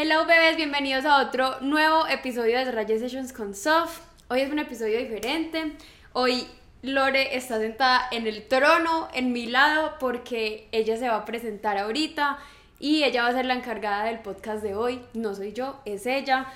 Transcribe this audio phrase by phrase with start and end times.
[0.00, 3.98] Hello bebés, bienvenidos a otro nuevo episodio de Rayes Sessions con Sof.
[4.28, 5.72] Hoy es un episodio diferente.
[6.12, 6.46] Hoy
[6.82, 11.78] Lore está sentada en el trono, en mi lado, porque ella se va a presentar
[11.78, 12.38] ahorita
[12.78, 15.02] y ella va a ser la encargada del podcast de hoy.
[15.14, 16.46] No soy yo, es ella.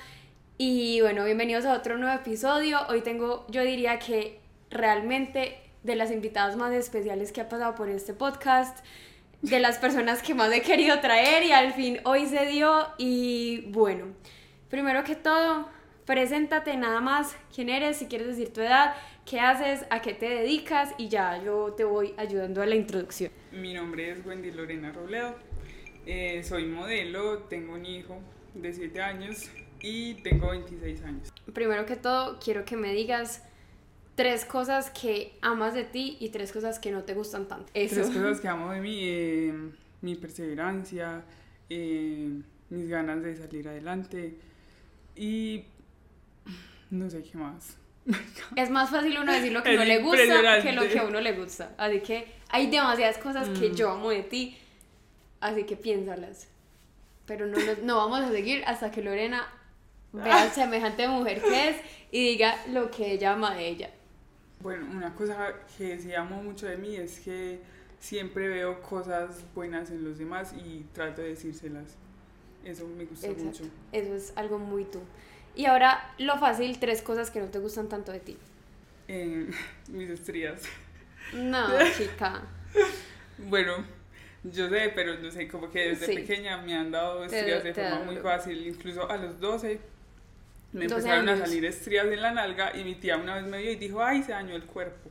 [0.57, 2.79] Y bueno, bienvenidos a otro nuevo episodio.
[2.87, 4.39] Hoy tengo, yo diría que
[4.69, 8.77] realmente de las invitadas más especiales que ha pasado por este podcast,
[9.43, 12.87] de las personas que más he querido traer y al fin hoy se dio.
[12.97, 14.05] Y bueno,
[14.69, 15.67] primero que todo,
[16.05, 18.95] preséntate nada más quién eres, si quieres decir tu edad,
[19.25, 23.31] qué haces, a qué te dedicas y ya yo te voy ayudando a la introducción.
[23.51, 25.35] Mi nombre es Wendy Lorena Robledo,
[26.05, 28.19] eh, soy modelo, tengo un hijo
[28.53, 29.49] de 7 años
[29.81, 31.33] y tengo 26 años.
[31.53, 33.43] Primero que todo, quiero que me digas
[34.15, 37.71] tres cosas que amas de ti y tres cosas que no te gustan tanto.
[37.73, 39.53] Tres cosas que amo de mí, eh,
[40.01, 41.23] mi perseverancia,
[41.69, 42.29] eh,
[42.69, 44.37] mis ganas de salir adelante
[45.15, 45.63] y
[46.91, 47.77] no sé qué más.
[48.55, 51.21] Es más fácil uno decir lo que no le gusta que lo que a uno
[51.21, 51.73] le gusta.
[51.77, 53.75] Así que hay demasiadas cosas que mm.
[53.75, 54.57] yo amo de ti,
[55.39, 56.47] así que piénsalas.
[57.25, 59.47] Pero no, no, vamos a seguir hasta que Lorena
[60.11, 61.77] vea semejante mujer que es
[62.11, 63.89] y diga lo que ella ama de ella.
[64.63, 67.59] Bueno, una cosa que sí amo mucho de mí es que
[67.99, 71.97] siempre veo cosas buenas en los demás y trato de decírselas.
[72.63, 73.65] Eso me gusta mucho.
[73.91, 74.99] Eso es algo muy tú.
[75.53, 78.37] Y ahora, lo fácil, tres cosas que no te gustan tanto de ti.
[79.09, 79.49] Eh,
[79.89, 80.61] mis estrías.
[81.33, 82.43] No, chica.
[83.37, 83.83] bueno,
[84.45, 88.03] yo sé, pero no sé, como que desde pequeña me han dado estrías de forma
[88.05, 88.65] muy fácil.
[88.65, 89.92] Incluso a los 12
[90.73, 93.71] me empezaron a salir estrías en la nalga y mi tía una vez me vio
[93.71, 95.09] y dijo, ay, se dañó el cuerpo.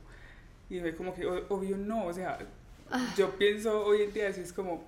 [0.69, 2.37] Y fue como que, obvio no, o sea,
[2.91, 3.13] ah.
[3.17, 4.83] yo pienso hoy en día así es como,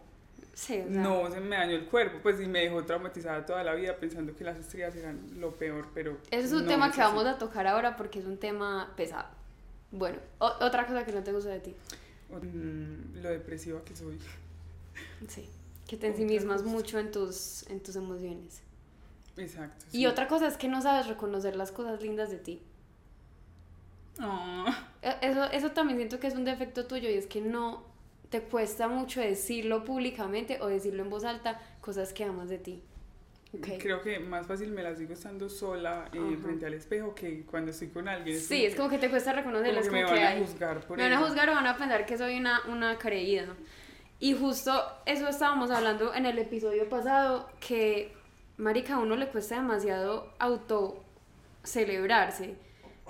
[0.87, 4.35] no se me dañó el cuerpo, pues y me dejó traumatizada toda la vida pensando
[4.35, 6.17] que las estrías eran lo peor, pero...
[6.31, 9.27] Ese es un tema que vamos a tocar ahora porque es un tema pesado.
[9.91, 11.75] Bueno, otra cosa que no te gusta de ti.
[12.29, 14.17] Mm, lo depresiva que soy.
[15.27, 15.47] Sí,
[15.87, 18.61] que te ensimismas mucho en tus, en tus emociones.
[19.37, 19.85] Exacto.
[19.91, 22.61] Y otra cosa es que no sabes reconocer las cosas lindas de ti.
[25.01, 27.83] E, eso, eso también siento que es un defecto tuyo y es que no
[28.29, 32.83] te cuesta mucho decirlo públicamente o decirlo en voz alta cosas que amas de ti.
[33.61, 37.71] Creo que más fácil me las digo estando sola eh, frente al espejo que cuando
[37.71, 38.39] estoy con alguien.
[38.39, 39.87] sí, es como que te cuesta reconocerlas.
[39.87, 42.05] Como, que me van a juzgar por Me van a juzgar o van a pensar
[42.05, 43.45] que soy una, una creída.
[44.19, 44.73] Y justo
[45.05, 48.13] eso estábamos hablando en el episodio pasado, que
[48.57, 51.03] marica, a uno le cuesta demasiado auto
[51.63, 52.55] celebrarse.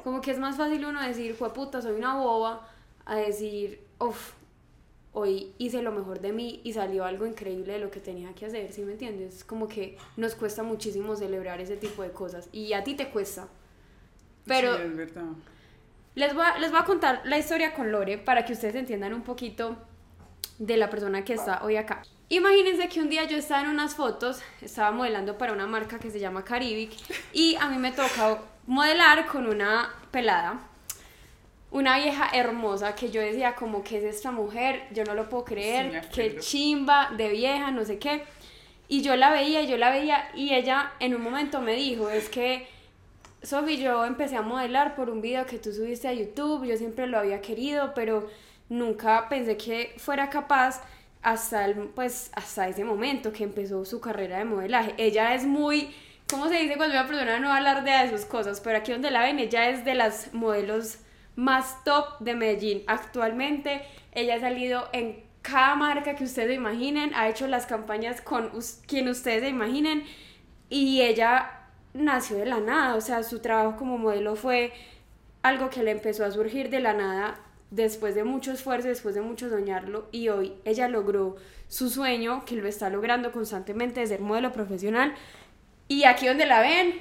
[0.03, 2.67] Como que es más fácil uno decir, fue puta, soy una boba,
[3.05, 4.33] a decir, uff,
[5.13, 8.45] hoy hice lo mejor de mí y salió algo increíble de lo que tenía que
[8.45, 9.43] hacer, ¿sí me entiendes?
[9.43, 13.47] Como que nos cuesta muchísimo celebrar ese tipo de cosas y a ti te cuesta.
[14.45, 15.23] Pero sí, es verdad.
[16.15, 19.13] Les voy, a, les voy a contar la historia con Lore para que ustedes entiendan
[19.13, 19.77] un poquito
[20.59, 22.03] de la persona que está hoy acá.
[22.29, 26.09] Imagínense que un día yo estaba en unas fotos, estaba modelando para una marca que
[26.09, 26.91] se llama Caribic
[27.33, 30.59] y a mí me toca modelar con una pelada,
[31.69, 35.45] una vieja hermosa que yo decía como que es esta mujer, yo no lo puedo
[35.45, 38.23] creer, que chimba de vieja, no sé qué.
[38.87, 42.27] Y yo la veía, yo la veía y ella en un momento me dijo, es
[42.29, 42.67] que
[43.43, 47.05] Sofi, yo empecé a modelar por un video que tú subiste a YouTube, yo siempre
[47.05, 48.27] lo había querido, pero
[48.67, 50.81] nunca pensé que fuera capaz
[51.25, 54.93] hasta, el, pues, hasta ese momento que empezó su carrera de modelaje.
[54.97, 55.93] Ella es muy,
[56.29, 58.61] ¿cómo se dice cuando una persona no alardea de sus cosas?
[58.61, 60.99] Pero aquí donde la ven, ella es de las modelos
[61.35, 63.81] más top de Medellín actualmente.
[64.11, 68.51] Ella ha salido en cada marca que ustedes imaginen, ha hecho las campañas con
[68.85, 70.03] quien ustedes se imaginen
[70.69, 71.61] y ella
[71.95, 74.73] nació de la nada, o sea, su trabajo como modelo fue
[75.41, 77.39] algo que le empezó a surgir de la nada
[77.75, 81.35] después de mucho esfuerzo, después de mucho soñarlo, y hoy ella logró
[81.67, 85.13] su sueño, que lo está logrando constantemente de ser modelo profesional.
[85.87, 86.99] Y aquí donde la ven,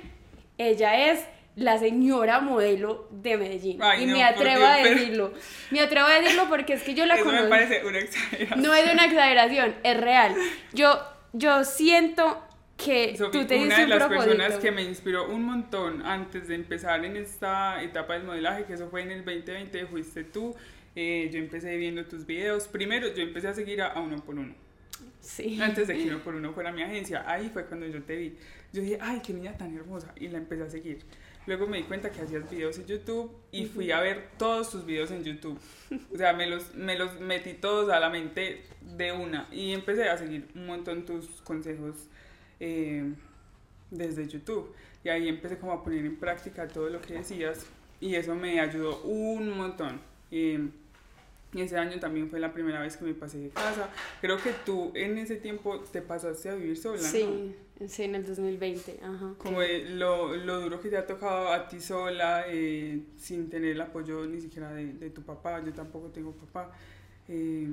[0.58, 1.24] ella es
[1.56, 3.80] la señora modelo de Medellín.
[4.00, 5.32] y me atrevo a decirlo.
[5.70, 7.44] Me atrevo a decirlo porque es que yo la Eso conozco.
[7.44, 8.62] me parece una exageración.
[8.62, 10.34] No es una exageración, es real.
[10.72, 11.00] Yo,
[11.32, 12.42] yo siento
[12.76, 17.04] que tú te una de las personas que me inspiró un montón antes de empezar
[17.04, 20.54] en esta etapa del modelaje, que eso fue en el 2020, fuiste tú.
[20.96, 22.68] Eh, yo empecé viendo tus videos.
[22.68, 24.54] Primero, yo empecé a seguir a, uno por uno.
[25.20, 25.60] Sí.
[25.60, 27.24] Antes de que uno por uno fuera mi agencia.
[27.26, 28.36] Ahí fue cuando yo te vi.
[28.72, 30.12] Yo dije, ay, qué niña tan hermosa.
[30.16, 30.98] Y la empecé a seguir.
[31.46, 34.86] Luego me di cuenta que hacías videos en YouTube y fui a ver todos tus
[34.86, 35.58] videos en YouTube.
[36.12, 40.08] O sea, me los, me los metí todos a la mente de una y empecé
[40.08, 42.08] a seguir un montón tus consejos
[42.64, 43.12] eh,
[43.90, 44.72] desde YouTube.
[45.04, 47.66] Y ahí empecé como a poner en práctica todo lo que decías
[48.00, 50.00] y eso me ayudó un montón.
[50.30, 50.68] Eh,
[51.52, 53.88] y ese año también fue la primera vez que me pasé de casa.
[54.20, 57.54] Creo que tú en ese tiempo te pasaste a vivir sola, sí,
[57.88, 59.00] Sí, en el 2020.
[59.02, 63.72] Ajá, Como lo, lo, duro que te ha tocado a ti sola, eh, sin tener
[63.72, 65.62] el apoyo ni siquiera de, de, tu papá.
[65.64, 66.72] Yo tampoco tengo papá.
[67.28, 67.68] Eh,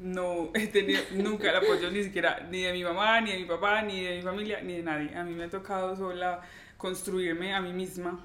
[0.00, 3.44] no he tenido nunca el apoyo ni siquiera ni de mi mamá, ni de mi
[3.44, 5.14] papá, ni de mi familia, ni de nadie.
[5.14, 6.42] A mí me ha tocado sola
[6.76, 8.24] construirme a mí misma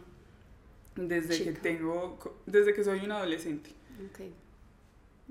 [0.96, 3.72] desde que tengo, desde que soy un adolescente.
[4.12, 4.34] Okay.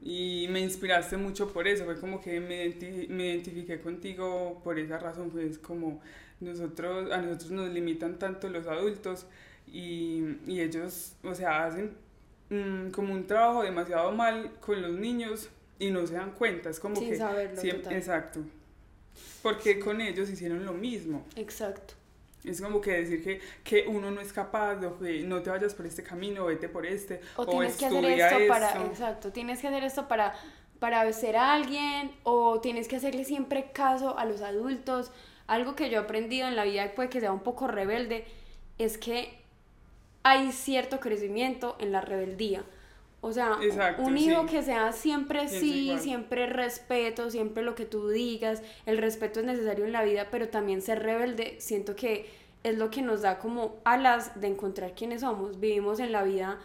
[0.02, 2.74] Y me inspiraste mucho por eso, fue como que me,
[3.08, 6.02] me identifiqué contigo por esa razón, pues como
[6.40, 9.26] nosotros, a nosotros nos limitan tanto los adultos
[9.66, 11.92] y, y ellos, o sea, hacen
[12.50, 16.80] mm, como un trabajo demasiado mal con los niños y no se dan cuenta, es
[16.80, 17.16] como que...
[17.56, 18.40] siempre, exacto.
[19.42, 21.24] Porque con ellos hicieron lo mismo.
[21.36, 21.94] Exacto.
[22.44, 25.74] Es como que decir que, que uno no es capaz, o que no te vayas
[25.74, 27.20] por este camino, vete por este.
[27.36, 30.34] O, tienes que hacer esto, para, exacto, tienes que hacer esto para,
[30.78, 35.10] para ser alguien, o tienes que hacerle siempre caso a los adultos.
[35.46, 38.26] Algo que yo he aprendido en la vida, puede que sea un poco rebelde,
[38.78, 39.38] es que
[40.22, 42.62] hay cierto crecimiento en la rebeldía.
[43.24, 43.56] O sea,
[43.96, 49.40] un hijo que sea siempre sí, siempre respeto, siempre lo que tú digas, el respeto
[49.40, 52.28] es necesario en la vida, pero también ser rebelde, siento que
[52.62, 55.58] es lo que nos da como alas de encontrar quiénes somos.
[55.58, 56.58] Vivimos en la vida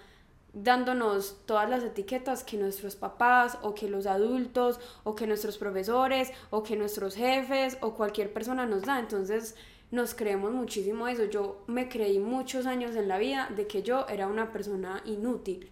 [0.51, 6.29] dándonos todas las etiquetas que nuestros papás o que los adultos o que nuestros profesores
[6.49, 8.99] o que nuestros jefes o cualquier persona nos da.
[8.99, 9.55] Entonces
[9.91, 11.23] nos creemos muchísimo eso.
[11.23, 15.71] Yo me creí muchos años en la vida de que yo era una persona inútil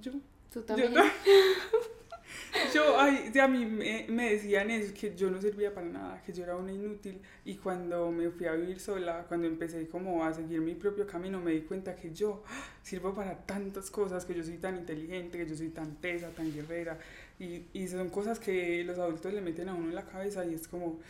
[0.00, 0.12] yo.
[0.52, 0.94] ¿Tú también?
[2.72, 6.32] Yo, ay, a mí me, me, decían eso, que yo no servía para nada, que
[6.32, 7.20] yo era una inútil.
[7.44, 11.40] Y cuando me fui a vivir sola, cuando empecé como a seguir mi propio camino,
[11.40, 12.42] me di cuenta que yo
[12.82, 16.52] sirvo para tantas cosas, que yo soy tan inteligente, que yo soy tan tesa, tan
[16.52, 16.98] guerrera.
[17.38, 20.54] Y, y son cosas que los adultos le meten a uno en la cabeza y
[20.54, 21.00] es como,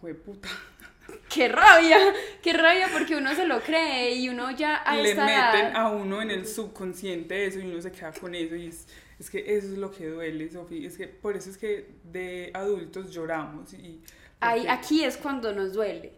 [0.00, 0.48] fue puta.
[1.28, 1.98] qué rabia,
[2.42, 6.22] qué rabia porque uno se lo cree y uno ya a Le meten a uno
[6.22, 8.86] en el subconsciente eso y uno se queda con eso y es,
[9.18, 12.50] es que eso es lo que duele, Sofía, es que por eso es que de
[12.54, 14.02] adultos lloramos y...
[14.40, 16.14] Ahí, aquí es cuando nos duele.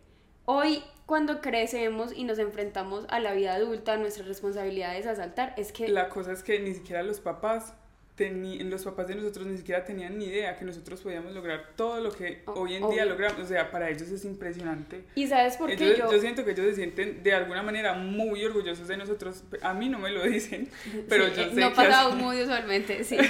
[0.46, 5.72] Hoy cuando crecemos y nos enfrentamos a la vida adulta, nuestras responsabilidades a saltar, es
[5.72, 5.88] que...
[5.88, 7.74] La cosa es que ni siquiera los papás
[8.16, 12.12] los papás de nosotros ni siquiera tenían ni idea que nosotros podíamos lograr todo lo
[12.12, 13.40] que hoy en día logramos.
[13.40, 15.04] O sea, para ellos es impresionante.
[15.16, 15.96] ¿Y sabes por qué?
[15.96, 16.10] Yo...
[16.10, 16.20] yo...
[16.20, 19.42] siento que ellos se sienten de alguna manera muy orgullosos de nosotros.
[19.62, 20.68] A mí no me lo dicen,
[21.08, 21.88] pero yo sé no que...
[21.88, 23.16] No muy usualmente, sí.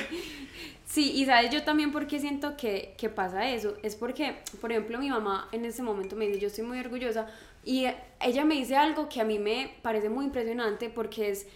[0.86, 3.74] Sí, y sabes yo también por qué siento que, que pasa eso.
[3.82, 7.26] Es porque, por ejemplo, mi mamá en ese momento me dice, yo estoy muy orgullosa.
[7.64, 7.86] Y
[8.20, 11.48] ella me dice algo que a mí me parece muy impresionante porque es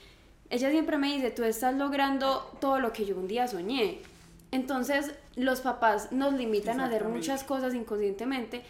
[0.50, 4.00] ella siempre me dice, tú estás logrando todo lo que yo un día soñé.
[4.50, 8.62] Entonces los papás nos limitan a hacer muchas cosas inconscientemente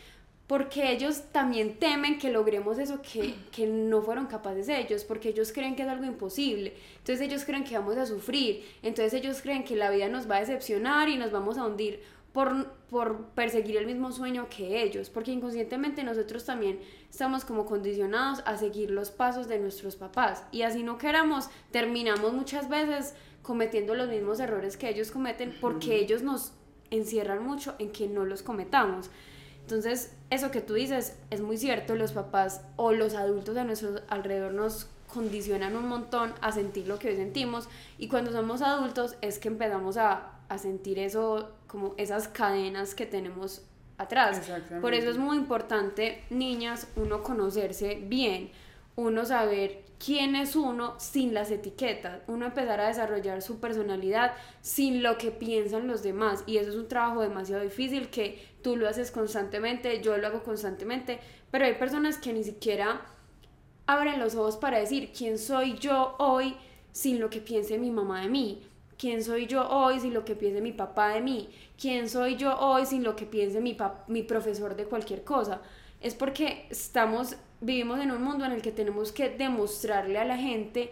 [0.48, 5.52] porque ellos también temen que logremos eso que, que, no fueron capaces ellos, porque ellos
[5.52, 9.62] creen que es algo imposible, entonces ellos creen que vamos a sufrir, entonces ellos creen
[9.62, 12.00] que la vida nos va a decepcionar y nos vamos a hundir
[12.38, 16.78] por, por perseguir el mismo sueño que ellos, porque inconscientemente nosotros también
[17.10, 22.32] estamos como condicionados a seguir los pasos de nuestros papás y así no queramos, terminamos
[22.32, 26.52] muchas veces cometiendo los mismos errores que ellos cometen porque ellos nos
[26.92, 29.10] encierran mucho en que no los cometamos.
[29.62, 33.96] Entonces, eso que tú dices es muy cierto, los papás o los adultos a nuestro
[34.06, 39.16] alrededor nos condicionan un montón a sentir lo que hoy sentimos y cuando somos adultos
[39.22, 43.62] es que empezamos a, a sentir eso, como esas cadenas que tenemos
[43.98, 44.50] atrás.
[44.80, 48.50] Por eso es muy importante, niñas, uno conocerse bien,
[48.96, 55.02] uno saber quién es uno sin las etiquetas, uno empezar a desarrollar su personalidad sin
[55.02, 56.44] lo que piensan los demás.
[56.46, 60.42] Y eso es un trabajo demasiado difícil que tú lo haces constantemente, yo lo hago
[60.42, 61.18] constantemente,
[61.50, 63.02] pero hay personas que ni siquiera
[63.86, 66.56] abren los ojos para decir quién soy yo hoy
[66.92, 68.67] sin lo que piense mi mamá de mí.
[68.98, 71.48] ¿Quién soy yo hoy sin lo que piense mi papá de mí?
[71.80, 73.76] ¿Quién soy yo hoy sin lo que piense mi,
[74.08, 75.60] mi profesor de cualquier cosa?
[76.00, 80.36] Es porque estamos, vivimos en un mundo en el que tenemos que demostrarle a la
[80.36, 80.90] gente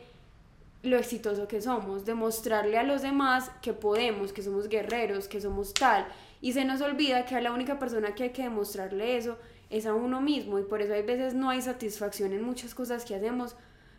[0.84, 5.74] lo exitoso que somos, demostrarle a los demás que podemos, que somos guerreros, que somos
[5.74, 6.06] tal.
[6.40, 9.36] Y se nos olvida que a la única persona que hay que demostrarle eso
[9.68, 13.04] es a uno mismo y por eso hay veces no hay satisfacción en muchas cosas
[13.04, 13.56] que hacemos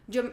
[0.07, 0.23] yo,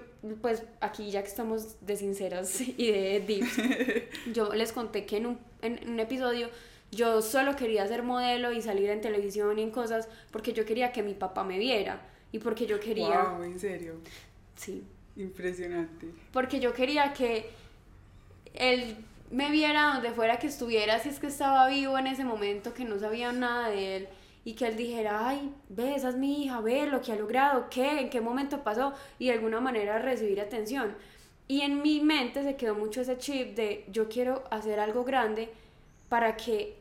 [0.41, 5.27] pues aquí ya que estamos de sinceras y de deep, yo les conté que en
[5.27, 6.49] un, en un episodio
[6.93, 10.93] Yo solo quería ser modelo y salir en televisión y en cosas porque yo quería
[10.93, 12.01] que mi papá me viera
[12.31, 13.23] y porque yo quería...
[13.23, 13.95] Wow, ¿en serio?
[14.57, 14.85] Sí.
[15.17, 16.09] Impresionante.
[16.33, 17.49] Porque yo quería que
[18.55, 18.97] él
[19.31, 22.85] me viera donde fuera que estuviera, si es que estaba vivo en ese momento, que
[22.85, 24.09] no sabía nada de él
[24.45, 27.69] y que él dijera, ay, ve, esa es mi hija, ve lo que ha logrado,
[27.71, 30.95] qué, en qué momento pasó y de alguna manera recibir atención.
[31.49, 35.51] Y en mi mente se quedó mucho ese chip de yo quiero hacer algo grande
[36.09, 36.77] para que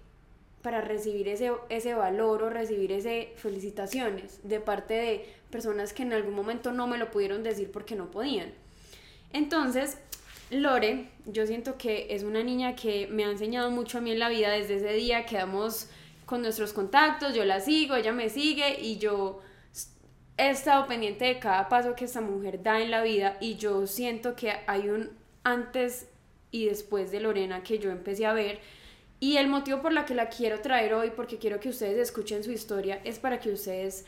[0.61, 6.13] para recibir ese, ese valor o recibir ese felicitaciones de parte de personas que en
[6.13, 8.53] algún momento no me lo pudieron decir porque no podían.
[9.33, 9.97] Entonces,
[10.51, 14.19] Lore, yo siento que es una niña que me ha enseñado mucho a mí en
[14.19, 15.89] la vida desde ese día, quedamos
[16.33, 19.41] con nuestros contactos, yo la sigo, ella me sigue y yo
[20.35, 23.85] he estado pendiente de cada paso que esta mujer da en la vida y yo
[23.85, 25.11] siento que hay un
[25.43, 26.09] antes
[26.49, 28.61] y después de Lorena que yo empecé a ver
[29.19, 32.43] y el motivo por la que la quiero traer hoy, porque quiero que ustedes escuchen
[32.43, 34.03] su historia, es para que ustedes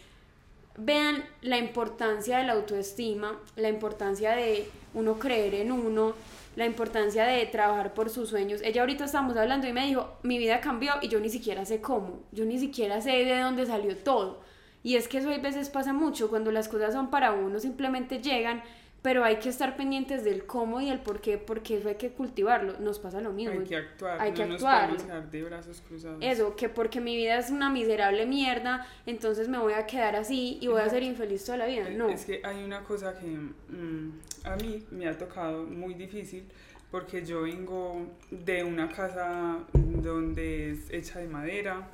[0.78, 6.14] vean la importancia de la autoestima, la importancia de uno creer en uno,
[6.56, 8.62] la importancia de trabajar por sus sueños.
[8.64, 11.82] Ella ahorita estábamos hablando y me dijo, mi vida cambió y yo ni siquiera sé
[11.82, 14.42] cómo, yo ni siquiera sé de dónde salió todo.
[14.84, 18.22] Y es que eso a veces pasa mucho, cuando las cosas son para uno, simplemente
[18.22, 18.62] llegan,
[19.06, 22.10] pero hay que estar pendientes del cómo y el por qué, porque eso hay que
[22.10, 22.80] cultivarlo.
[22.80, 23.60] Nos pasa lo mismo.
[23.60, 25.30] Hay que actuar, hay que nos actuar.
[25.30, 26.18] de brazos cruzados.
[26.22, 30.58] Eso, que porque mi vida es una miserable mierda, entonces me voy a quedar así
[30.60, 31.88] y voy a ser infeliz toda la vida.
[31.92, 32.10] No.
[32.10, 36.44] Es que hay una cosa que mm, a mí me ha tocado muy difícil
[36.90, 41.92] porque yo vengo de una casa donde es hecha de madera.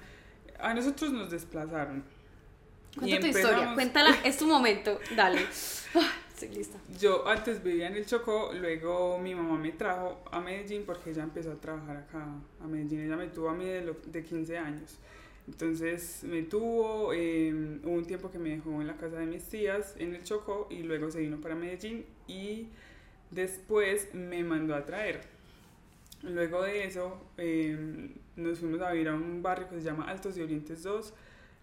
[0.62, 2.06] A nosotros nos desplazaron
[2.98, 5.42] Cuenta tu historia, cuéntala, es tu momento, dale.
[7.00, 11.24] Yo antes vivía en el Chocó, luego mi mamá me trajo a Medellín porque ella
[11.24, 12.26] empezó a trabajar acá
[12.60, 13.02] a Medellín.
[13.02, 14.98] Ella me tuvo a mí de, de 15 años.
[15.48, 19.44] Entonces me tuvo, em, hubo un tiempo que me dejó en la casa de mis
[19.44, 22.68] tías en el Chocó y luego se vino para Medellín y
[23.32, 25.22] después me mandó a traer.
[26.24, 30.36] Luego de eso em, nos fuimos a vivir a un barrio que se llama Altos
[30.36, 31.14] de Orientes 2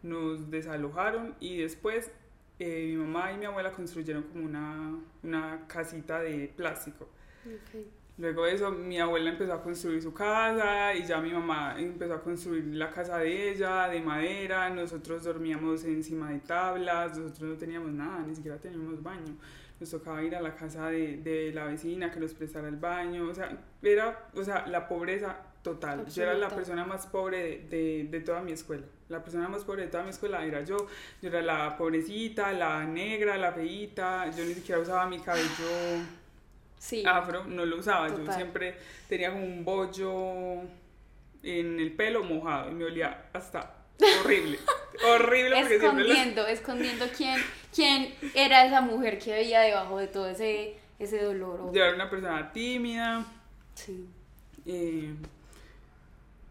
[0.02, 2.10] nos desalojaron y después
[2.58, 7.08] eh, mi mamá y mi abuela construyeron como una, una casita de plástico.
[8.18, 12.14] Luego de eso mi abuela empezó a construir su casa y ya mi mamá empezó
[12.14, 17.56] a construir la casa de ella, de madera, nosotros dormíamos encima de tablas, nosotros no
[17.56, 19.36] teníamos nada, ni siquiera teníamos baño.
[19.78, 23.28] Nos tocaba ir a la casa de, de la vecina que nos prestara el baño,
[23.28, 26.06] o sea, era, o sea, la pobreza total.
[26.06, 28.86] Yo era la persona más pobre de, de, toda mi escuela.
[29.08, 30.76] La persona más pobre de toda mi escuela era yo.
[31.22, 34.30] Yo era la pobrecita, la negra, la feita.
[34.36, 35.66] Yo ni siquiera usaba mi cabello
[37.06, 38.08] afro, no lo usaba.
[38.08, 38.76] Yo siempre
[39.08, 40.62] tenía como un bollo
[41.42, 43.74] en el pelo mojado y me olía hasta
[44.20, 44.58] horrible.
[45.06, 45.60] horrible.
[45.60, 47.40] escondiendo, escondiendo quién,
[47.74, 51.72] quién era esa mujer que veía debajo de todo ese, ese dolor.
[51.72, 53.24] Yo era una persona tímida.
[53.74, 54.06] Sí.
[54.66, 55.14] Eh,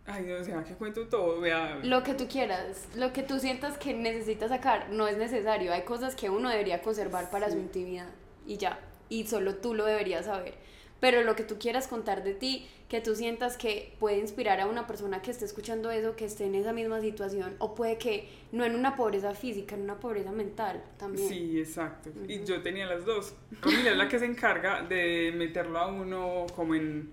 [0.10, 1.80] Ay, no, sea, que cuento todo, vea.
[1.84, 5.74] Lo que tú quieras, lo que tú sientas que necesitas sacar, no es necesario.
[5.74, 8.08] Hay cosas que uno debería conservar para su intimidad
[8.48, 10.54] y ya, y solo tú lo deberías saber.
[11.02, 14.68] Pero lo que tú quieras contar de ti, que tú sientas que puede inspirar a
[14.68, 18.30] una persona que esté escuchando eso, que esté en esa misma situación, o puede que
[18.54, 21.28] no en una pobreza física, en una pobreza mental también.
[21.28, 22.10] Sí, exacto.
[22.28, 23.36] Y yo tenía las dos.
[23.60, 27.12] Camila es la que se encarga de meterlo a uno como en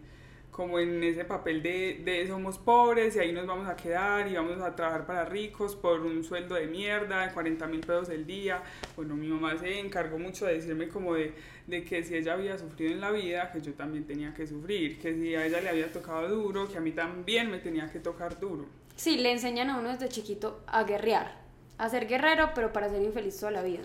[0.54, 4.36] como en ese papel de, de, somos pobres y ahí nos vamos a quedar y
[4.36, 8.24] vamos a trabajar para ricos por un sueldo de mierda, de 40 mil pesos el
[8.24, 8.62] día.
[8.94, 11.34] Bueno, mi mamá se encargó mucho de decirme como de,
[11.66, 15.00] de, que si ella había sufrido en la vida, que yo también tenía que sufrir,
[15.00, 17.98] que si a ella le había tocado duro, que a mí también me tenía que
[17.98, 18.66] tocar duro.
[18.94, 21.36] Sí, le enseñan a uno desde chiquito a guerrear,
[21.78, 23.82] a ser guerrero, pero para ser infeliz toda la vida.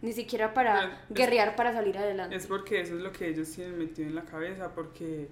[0.00, 2.34] Ni siquiera para guerrear para salir adelante.
[2.34, 5.28] Es porque eso es lo que ellos tienen metido en la cabeza, porque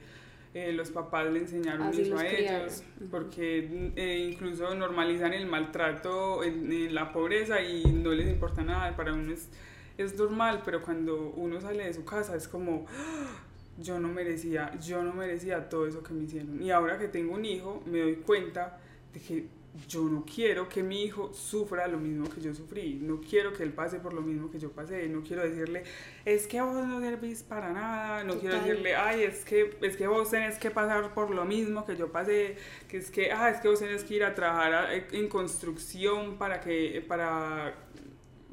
[0.55, 6.95] eh, los papás le enseñaron eso a ellos, porque eh, incluso normalizan el maltrato en,
[6.95, 9.49] la pobreza y no les importa nada, para uno es,
[9.99, 13.43] es normal, pero cuando uno sale de su casa es como, ah,
[13.79, 16.63] yo no merecía, yo no merecía todo eso que me hicieron.
[16.63, 18.79] Y ahora que tengo un hijo, me doy cuenta
[19.13, 19.49] de que
[19.89, 23.65] yo no quiero que mi hijo sufra lo mismo que yo sufrí, no quiero que
[23.65, 25.83] él pase por lo mismo que yo pasé, no quiero decirle,
[26.25, 30.07] es que vos no servís para nada, no quiero decirle, ay, es que, es que
[30.07, 32.57] vos tenés que pasar por lo mismo que yo pasé,
[32.89, 36.61] que es que, ah, es que vos tenés que ir a trabajar en construcción para
[36.61, 37.75] que, para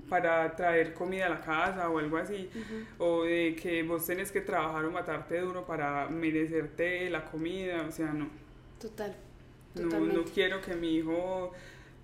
[0.10, 2.50] para traer comida a la casa o algo así,
[2.98, 7.92] o de que vos tenés que trabajar o matarte duro para merecerte la comida, o
[7.94, 8.28] sea, no.
[8.78, 9.16] Total.
[9.76, 11.54] No, no quiero que mi hijo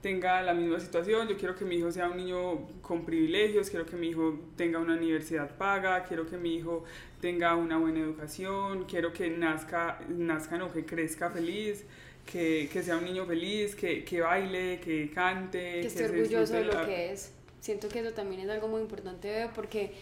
[0.01, 3.85] tenga la misma situación, yo quiero que mi hijo sea un niño con privilegios, quiero
[3.85, 6.83] que mi hijo tenga una universidad paga, quiero que mi hijo
[7.19, 11.83] tenga una buena educación, quiero que nazca, nazca no, que crezca feliz,
[12.25, 15.81] que, que sea un niño feliz, que, que baile, que cante.
[15.81, 17.33] Que esté orgulloso de lo que es.
[17.59, 19.93] Siento que eso también es algo muy importante porque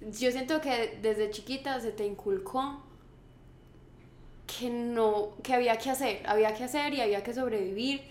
[0.00, 2.82] yo siento que desde chiquita se te inculcó
[4.62, 8.02] que no, que había que hacer, había que hacer y había que sobrevivir,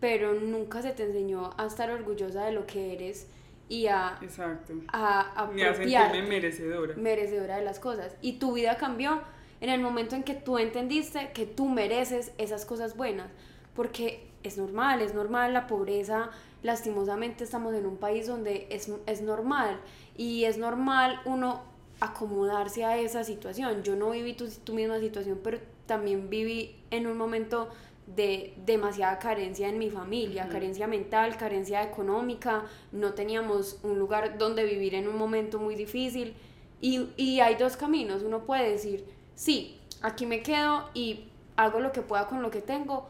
[0.00, 3.26] pero nunca se te enseñó a estar orgullosa de lo que eres
[3.68, 4.72] y a, Exacto.
[4.88, 6.94] a, a sentirme merecedora.
[6.96, 8.16] Merecedora de las cosas.
[8.22, 9.20] Y tu vida cambió
[9.60, 13.30] en el momento en que tú entendiste que tú mereces esas cosas buenas,
[13.74, 16.30] porque es normal, es normal la pobreza,
[16.62, 19.78] lastimosamente estamos en un país donde es, es normal
[20.16, 21.60] y es normal uno
[22.00, 23.82] acomodarse a esa situación.
[23.82, 27.68] Yo no viví tu, tu misma situación, pero también viví en un momento
[28.06, 34.64] de demasiada carencia en mi familia, carencia mental, carencia económica, no teníamos un lugar donde
[34.64, 36.34] vivir en un momento muy difícil.
[36.80, 41.92] Y, y hay dos caminos, uno puede decir, sí, aquí me quedo y hago lo
[41.92, 43.06] que pueda con lo que tengo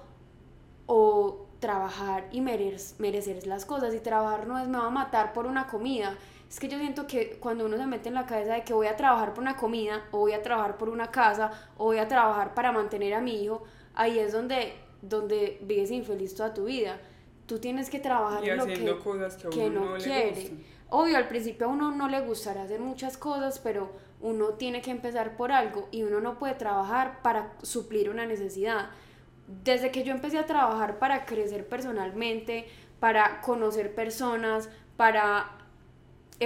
[0.86, 3.94] o trabajar y merecer, merecer las cosas.
[3.94, 6.16] Y trabajar no es me va a matar por una comida,
[6.52, 8.86] es que yo siento que cuando uno se mete en la cabeza de que voy
[8.86, 12.06] a trabajar por una comida, o voy a trabajar por una casa, o voy a
[12.06, 17.00] trabajar para mantener a mi hijo, ahí es donde, donde vives infeliz toda tu vida.
[17.46, 20.50] Tú tienes que trabajar en lo que, cosas que, no, quiere.
[20.90, 23.90] Obvio, al principio a uno no le gustará hacer muchas cosas, pero
[24.20, 28.90] uno tiene que empezar por algo y uno no puede trabajar para suplir una necesidad.
[29.64, 32.66] Desde que yo empecé a trabajar para crecer personalmente,
[33.00, 34.68] para conocer personas,
[34.98, 35.61] para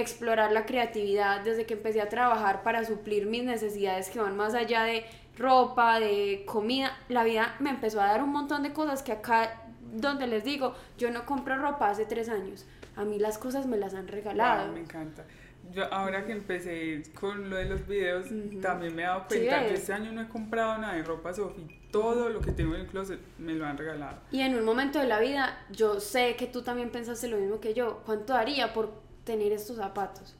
[0.01, 4.53] explorar la creatividad desde que empecé a trabajar para suplir mis necesidades que van más
[4.53, 5.05] allá de
[5.37, 6.97] ropa, de comida.
[7.09, 9.63] La vida me empezó a dar un montón de cosas que acá
[9.93, 12.65] donde les digo, yo no compro ropa hace tres años.
[12.95, 14.71] A mí las cosas me las han regalado.
[14.73, 15.25] me encanta.
[15.73, 18.27] Yo ahora que empecé con lo de los videos,
[18.61, 21.67] también me he dado cuenta, que este año no he comprado nada de ropa Sofi,
[21.91, 24.17] todo lo que tengo en el closet me lo han regalado.
[24.31, 27.59] Y en un momento de la vida, yo sé que tú también pensaste lo mismo
[27.59, 30.35] que yo, ¿cuánto daría por tener estos zapatos?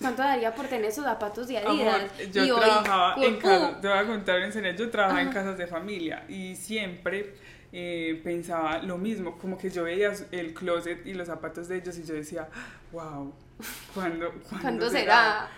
[0.00, 2.10] ¿Cuánto daría por tener esos zapatos de Adidas?
[2.32, 5.66] yo trabajaba en casas, te voy a contar en serio, yo trabajaba en casas de
[5.66, 7.34] familia y siempre
[7.72, 11.98] eh, pensaba lo mismo, como que yo veía el closet y los zapatos de ellos
[11.98, 12.48] y yo decía,
[12.92, 13.30] wow,
[13.94, 15.48] ¿cuándo, ¿cuándo, será?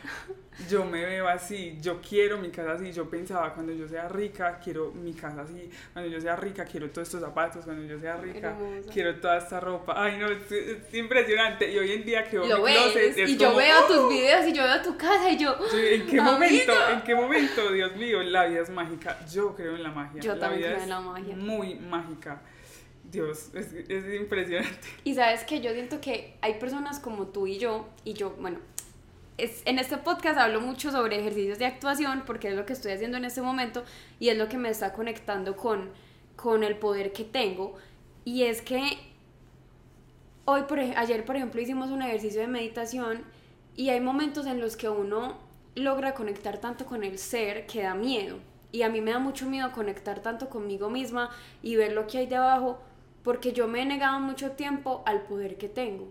[0.68, 4.60] yo me veo así, yo quiero mi casa así, yo pensaba cuando yo sea rica
[4.62, 8.16] quiero mi casa así, cuando yo sea rica quiero todos estos zapatos, cuando yo sea
[8.16, 8.54] rica
[8.92, 11.70] quiero toda esta ropa, ay no, es, impresionante.
[11.72, 14.08] Y hoy en día que lo ves, y yo veo tus ¡oh!
[14.08, 17.96] videos y yo veo tu casa y yo, ¿en qué momento, en qué momento, Dios
[17.96, 21.00] mío, la vida es mágica, yo creo en la magia, yo también creo en la
[21.00, 22.42] magia, muy mágica.
[23.10, 24.88] Dios, es, es, impresionante.
[25.04, 28.58] Y sabes que yo siento que hay personas como tú y yo, y yo, bueno,
[29.38, 33.16] en este podcast hablo mucho sobre ejercicios de actuación porque es lo que estoy haciendo
[33.16, 33.82] en este momento
[34.20, 35.90] y es lo que me está conectando con,
[36.36, 37.74] con el poder que tengo.
[38.24, 38.98] Y es que
[40.44, 43.24] hoy, por, ayer, por ejemplo, hicimos un ejercicio de meditación
[43.74, 45.38] y hay momentos en los que uno
[45.74, 48.38] logra conectar tanto con el ser que da miedo.
[48.70, 51.30] Y a mí me da mucho miedo conectar tanto conmigo misma
[51.62, 52.80] y ver lo que hay debajo
[53.22, 56.08] porque yo me he negado mucho tiempo al poder que tengo.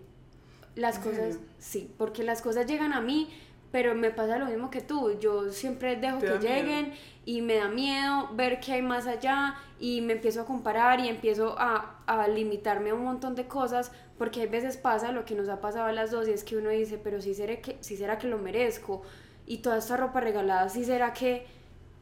[0.74, 3.28] Las cosas, sí, porque las cosas llegan a mí,
[3.70, 5.18] pero me pasa lo mismo que tú.
[5.18, 6.94] Yo siempre dejo que lleguen
[7.26, 11.08] y me da miedo ver qué hay más allá y me empiezo a comparar y
[11.08, 15.34] empiezo a, a, limitarme a un montón de cosas porque hay veces pasa lo que
[15.34, 17.76] nos ha pasado a las dos y es que uno dice, pero si será que,
[17.80, 19.02] si será que lo merezco
[19.46, 21.46] y toda esta ropa regalada, si será que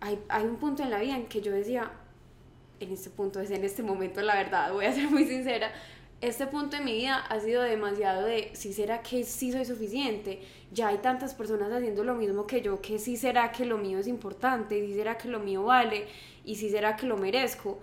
[0.01, 1.91] hay, hay un punto en la vida en que yo decía,
[2.81, 5.73] en este punto, es en este momento la verdad, voy a ser muy sincera,
[6.21, 10.43] este punto de mi vida ha sido demasiado de si será que sí soy suficiente.
[10.71, 13.99] Ya hay tantas personas haciendo lo mismo que yo, que sí será que lo mío
[13.99, 16.07] es importante, si será que lo mío vale
[16.45, 17.81] y si será que lo merezco.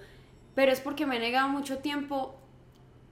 [0.53, 2.39] Pero es porque me he negado mucho tiempo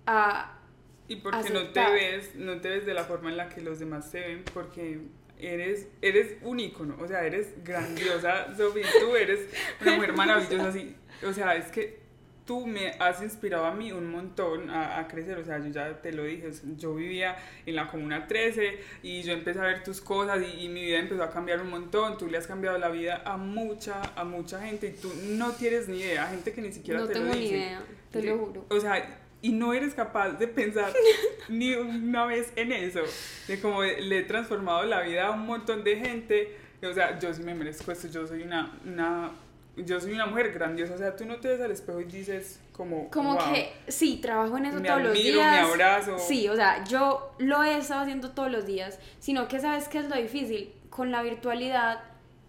[0.05, 0.59] a...
[1.07, 3.79] Y porque no te ves, no te ves de la forma en la que los
[3.79, 5.01] demás se ven, porque
[5.39, 9.41] eres, eres un ícono, o sea, eres grandiosa, Sofía, tú eres
[9.81, 10.95] una mujer maravillosa, así,
[11.25, 12.05] o sea, es que
[12.45, 15.99] tú me has inspirado a mí un montón a, a, crecer, o sea, yo ya
[16.01, 19.99] te lo dije, yo vivía en la Comuna 13 y yo empecé a ver tus
[19.99, 23.23] cosas y, mi vida empezó a cambiar un montón, tú le has cambiado la vida
[23.25, 27.07] a mucha, a mucha gente y tú no tienes ni idea, gente que ni siquiera
[27.07, 27.25] te lo dice.
[27.25, 28.65] No tengo ni idea, te lo juro.
[28.69, 30.91] O sea, y no eres capaz de pensar
[31.49, 33.01] ni una vez en eso,
[33.47, 37.33] de cómo le he transformado la vida a un montón de gente, o sea, yo
[37.33, 39.31] sí me merezco esto, yo soy una, una
[39.77, 42.61] yo soy una mujer grandiosa, o sea, tú no te ves al espejo y dices
[42.71, 43.09] como...
[43.09, 45.51] Como que sí, trabajo en eso todos los días.
[45.51, 46.17] Me abrazo.
[46.17, 49.99] Sí, o sea, yo lo he estado haciendo todos los días, sino que sabes qué
[49.99, 52.03] es lo difícil, con la virtualidad,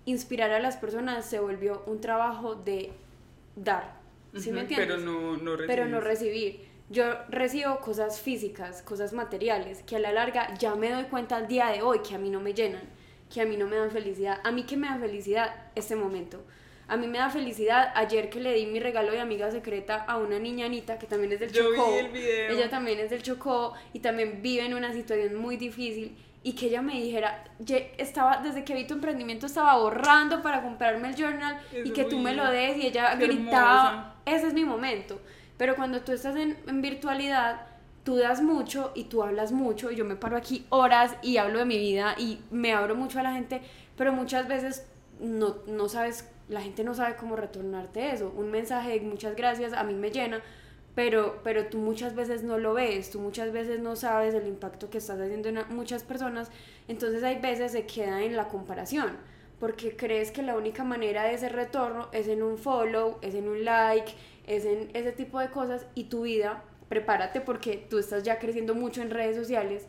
[0.05, 2.93] inspirar a las personas se volvió un trabajo de
[3.57, 3.97] dar,
[4.37, 4.87] ¿sí me entiendes?
[4.87, 5.67] Pero no, no recibir.
[5.67, 6.76] Pero no recibir.
[6.89, 11.49] Yo recibo cosas físicas, cosas materiales, que a la larga ya me doy cuenta al
[11.49, 12.83] día de hoy que a mí no me llenan,
[13.33, 14.39] que a mí no me dan felicidad.
[14.45, 16.45] A mí que me da felicidad este momento
[16.89, 20.19] a mí me da felicidad ayer que le di mi regalo de amiga secreta a
[20.19, 21.91] una niña Anita que también es del Yo Chocó.
[21.91, 22.51] Vi el video.
[22.53, 26.67] Ella también es del Chocó y también vive en una situación muy difícil y que
[26.67, 27.43] ella me dijera,
[27.99, 32.19] estaba desde que vi tu emprendimiento estaba borrando para comprarme el journal y que tú
[32.19, 35.21] me lo des y ella gritaba, ese es mi momento.
[35.57, 37.67] Pero cuando tú estás en, en virtualidad,
[38.05, 41.59] tú das mucho y tú hablas mucho, y yo me paro aquí horas y hablo
[41.59, 43.63] de mi vida y me abro mucho a la gente,
[43.97, 44.87] pero muchas veces
[45.21, 48.33] no, no sabes la gente no sabe cómo retornarte eso.
[48.37, 50.41] Un mensaje de muchas gracias a mí me llena,
[50.95, 54.89] pero, pero tú muchas veces no lo ves, tú muchas veces no sabes el impacto
[54.89, 56.51] que estás haciendo en muchas personas,
[56.89, 59.11] entonces hay veces se queda en la comparación,
[59.61, 63.49] porque crees que la única manera de ese retorno es en un follow, es en
[63.49, 64.13] un like,
[64.47, 68.75] es en ese tipo de cosas y tu vida, prepárate porque tú estás ya creciendo
[68.75, 69.87] mucho en redes sociales,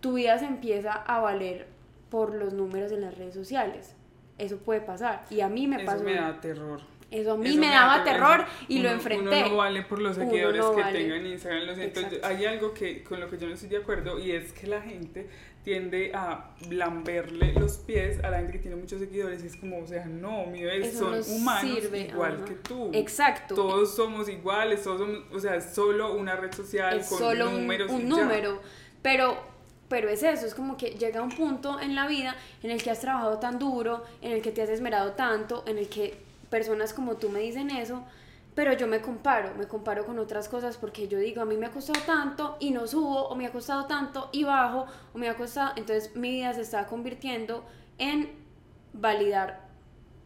[0.00, 1.66] tu vida se empieza a valer
[2.10, 3.94] por los números en las redes sociales
[4.38, 5.24] eso puede pasar.
[5.30, 5.98] Y a mí me pasó.
[5.98, 6.80] Eso me da terror.
[7.10, 9.40] Eso a mí me, daba terror y lo enfrenté.
[9.40, 11.66] Uno no vale por los seguidores que tengan en Instagram.
[11.66, 12.00] Lo siento.
[12.22, 14.80] Hay algo que con lo que yo no estoy de acuerdo y es que la
[14.80, 15.28] gente
[15.64, 19.78] tiende a lamberle los pies a la gente que tiene muchos seguidores y es como,
[19.78, 22.90] o sea, no, mi bebé, son humanos igual que tú.
[22.92, 23.54] Exacto.
[23.54, 27.90] Todos somos iguales, todos somos, o sea, es solo una red social con solo números.
[27.90, 28.60] Un, un número.
[29.02, 29.52] Pero
[29.92, 32.90] pero es eso, es como que llega un punto en la vida en el que
[32.90, 36.16] has trabajado tan duro, en el que te has esmerado tanto, en el que
[36.48, 38.02] personas como tú me dicen eso,
[38.54, 41.66] pero yo me comparo, me comparo con otras cosas porque yo digo, a mí me
[41.66, 45.28] ha costado tanto y no subo, o me ha costado tanto y bajo, o me
[45.28, 47.64] ha costado, entonces mi vida se está convirtiendo
[47.98, 48.30] en
[48.92, 49.68] validar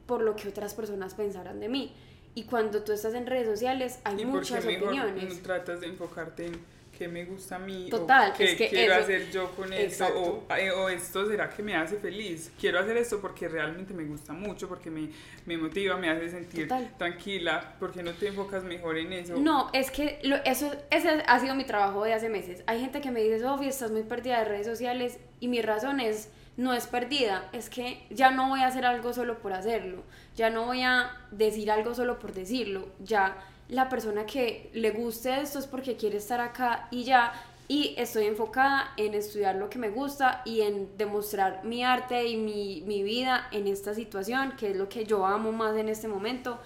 [0.07, 1.95] por lo que otras personas pensaran de mí.
[2.35, 5.43] Y cuando tú estás en redes sociales hay muchas opiniones.
[5.43, 9.51] tratas de enfocarte en qué me gusta a mí, Total, o qué quiero hacer yo
[9.55, 12.53] con esto, o, o, esto será que me hace feliz.
[12.59, 15.11] Quiero hacer esto porque realmente me gusta mucho, porque me,
[15.45, 19.37] me motiva, me hace sentir tranquila, porque no te enfocas mejor en eso.
[19.37, 22.63] No, es que lo, eso ese ha sido mi trabajo de hace meses.
[22.67, 26.01] Hay gente que me dice, Sofía, estás muy perdida de redes sociales, y mi razón
[26.01, 30.03] es, no es perdida, es que ya no voy a hacer algo solo por hacerlo,
[30.35, 33.37] ya no voy a decir algo solo por decirlo, ya
[33.69, 37.33] la persona que le guste esto es porque quiere estar acá y ya.
[37.69, 42.37] Y estoy enfocada en estudiar lo que me gusta y en demostrar mi arte y
[42.37, 46.07] mi, mi vida en esta situación, que es lo que yo amo más en este
[46.07, 46.61] momento.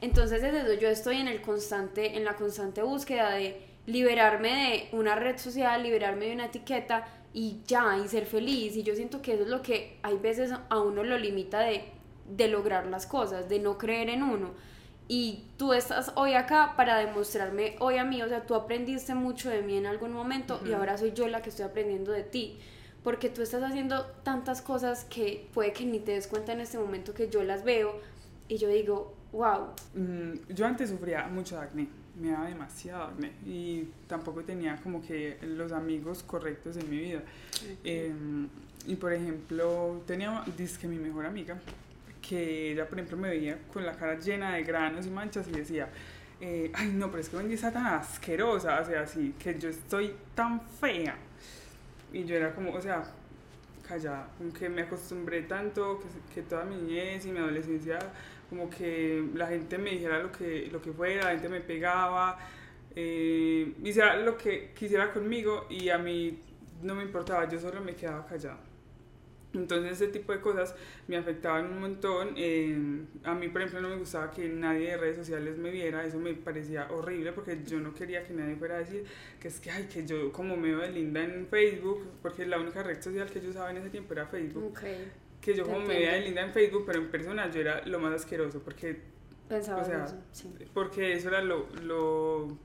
[0.00, 4.50] Entonces es eso, yo estoy en, el constante, en la constante búsqueda de liberarme
[4.92, 8.76] de una red social, liberarme de una etiqueta y ya, y ser feliz.
[8.76, 11.86] Y yo siento que eso es lo que hay veces a uno lo limita de,
[12.28, 14.52] de lograr las cosas, de no creer en uno
[15.08, 19.50] y tú estás hoy acá para demostrarme hoy a mí, o sea, tú aprendiste mucho
[19.50, 22.58] de mí en algún momento y ahora soy yo la que estoy aprendiendo de ti,
[23.04, 26.78] porque tú estás haciendo tantas cosas que puede que ni te des cuenta en este
[26.78, 28.00] momento que yo las veo
[28.48, 29.68] y yo digo, wow.
[29.94, 31.88] Mm, yo antes sufría mucho acné,
[32.20, 37.22] me daba demasiado acné y tampoco tenía como que los amigos correctos en mi vida.
[37.84, 38.48] Em,
[38.86, 41.58] y por ejemplo, tenía, dice que mi mejor amiga,
[42.28, 45.52] que ella, por ejemplo, me veía con la cara llena de granos y manchas y
[45.52, 45.88] decía,
[46.40, 49.68] eh, ay, no, pero es que Wendy está tan asquerosa, o sea, así, que yo
[49.68, 51.16] estoy tan fea.
[52.12, 53.04] Y yo era como, o sea,
[53.86, 57.98] callada, como que me acostumbré tanto que, que toda mi niñez y mi adolescencia,
[58.50, 62.38] como que la gente me dijera lo que, lo que fuera, la gente me pegaba,
[62.94, 66.38] eh, hiciera lo que quisiera conmigo y a mí
[66.82, 68.58] no me importaba, yo solo me quedaba callada.
[69.56, 70.74] Entonces ese tipo de cosas
[71.08, 72.34] me afectaban un montón.
[72.36, 76.04] Eh, a mí, por ejemplo, no me gustaba que nadie de redes sociales me viera.
[76.04, 79.04] Eso me parecía horrible porque yo no quería que nadie fuera a decir
[79.40, 82.58] que es que, ay, que yo como me veo de linda en Facebook, porque la
[82.58, 84.78] única red social que yo usaba en ese tiempo era Facebook.
[85.40, 87.98] Que yo como me veía de linda en Facebook, pero en persona yo era lo
[87.98, 89.16] más asqueroso porque...
[89.48, 90.06] Pensaba o sea,
[90.74, 92.58] Porque eso era lo, lo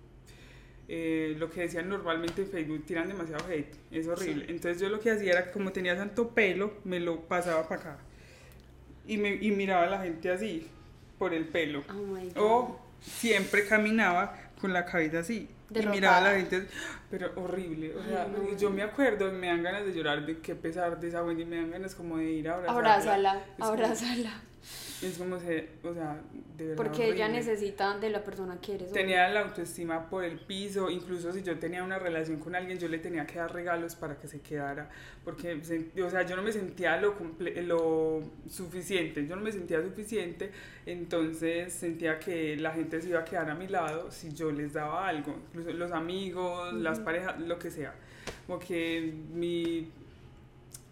[0.94, 4.44] eh, lo que decían normalmente en Facebook, tiran demasiado hate, es horrible.
[4.50, 7.82] Entonces yo lo que hacía era que como tenía tanto pelo, me lo pasaba para
[7.82, 7.98] acá.
[9.08, 10.68] Y, me, y miraba a la gente así,
[11.18, 11.82] por el pelo.
[12.36, 15.48] Oh o siempre caminaba con la cabeza así.
[15.74, 16.68] Y miraba a la gente,
[17.10, 17.96] pero horrible.
[17.96, 18.28] O sea,
[18.60, 21.46] yo me acuerdo y me dan ganas de llorar de qué pesar de esa Wendy,
[21.46, 22.80] me dan ganas como de ir a abrazarla.
[22.82, 24.42] Abrázala, abrázala.
[25.02, 26.22] Es como se, o sea,
[26.58, 26.84] de verdad.
[26.84, 28.92] Porque ella necesita de la persona que eres.
[28.92, 32.88] Tenía la autoestima por el piso, incluso si yo tenía una relación con alguien, yo
[32.88, 34.90] le tenía que dar regalos para que se quedara,
[35.24, 40.52] porque, o sea, yo no me sentía lo, lo suficiente, yo no me sentía suficiente,
[40.86, 44.74] entonces sentía que la gente se iba a quedar a mi lado si yo les
[44.74, 47.96] daba algo, incluso los amigos, las parejas, lo que sea.
[48.46, 49.90] Como que mi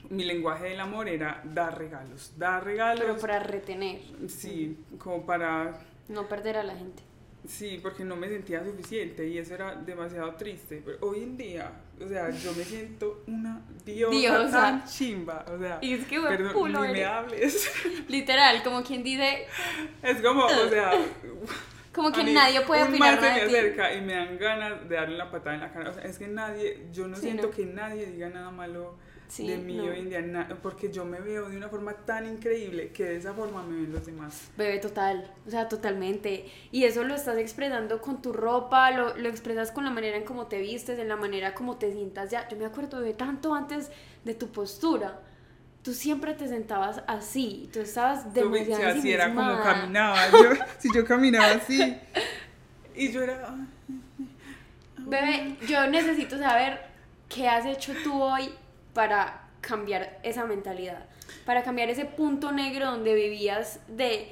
[0.10, 3.04] mi lenguaje del amor era dar regalos, dar regalos.
[3.06, 4.00] Pero para retener.
[4.28, 5.80] Sí, como para...
[6.08, 7.04] No perder a la gente.
[7.48, 10.82] Sí, porque no me sentía suficiente y eso era demasiado triste.
[10.84, 11.72] Pero hoy en día,
[12.04, 15.46] o sea, yo me siento una diosa, tan chimba.
[15.48, 17.72] O sea, y es que, perdón, ni me hables.
[18.08, 19.46] Literal, como quien dice...
[20.04, 20.92] Es como, o sea...
[21.92, 25.16] Como que nadie puede un opinar nada me acerca y me dan ganas de darle
[25.16, 25.90] una patada en la cara.
[25.90, 28.96] O sea, es que nadie, yo no siento que nadie diga nada malo
[29.38, 33.06] de mí hoy en día, porque yo me veo de una forma tan increíble que
[33.06, 34.50] de esa forma me ven los demás.
[34.58, 36.50] Bebé, total, o sea, totalmente.
[36.72, 40.24] Y eso lo estás expresando con tu ropa, lo, lo expresas con la manera en
[40.24, 42.48] cómo te vistes, en la manera como te sientas ya.
[42.50, 43.92] Yo me acuerdo de tanto antes
[44.26, 45.22] de tu postura.
[45.84, 49.00] Tú siempre te sentabas así, tú estabas demasiado así.
[49.00, 51.98] Así era como caminaba, yo, si yo caminaba así.
[52.96, 53.56] Y yo era...
[54.98, 56.82] Bebé, yo necesito saber
[57.30, 58.50] qué has hecho tú hoy
[58.94, 61.06] para cambiar esa mentalidad,
[61.46, 64.32] para cambiar ese punto negro donde vivías de,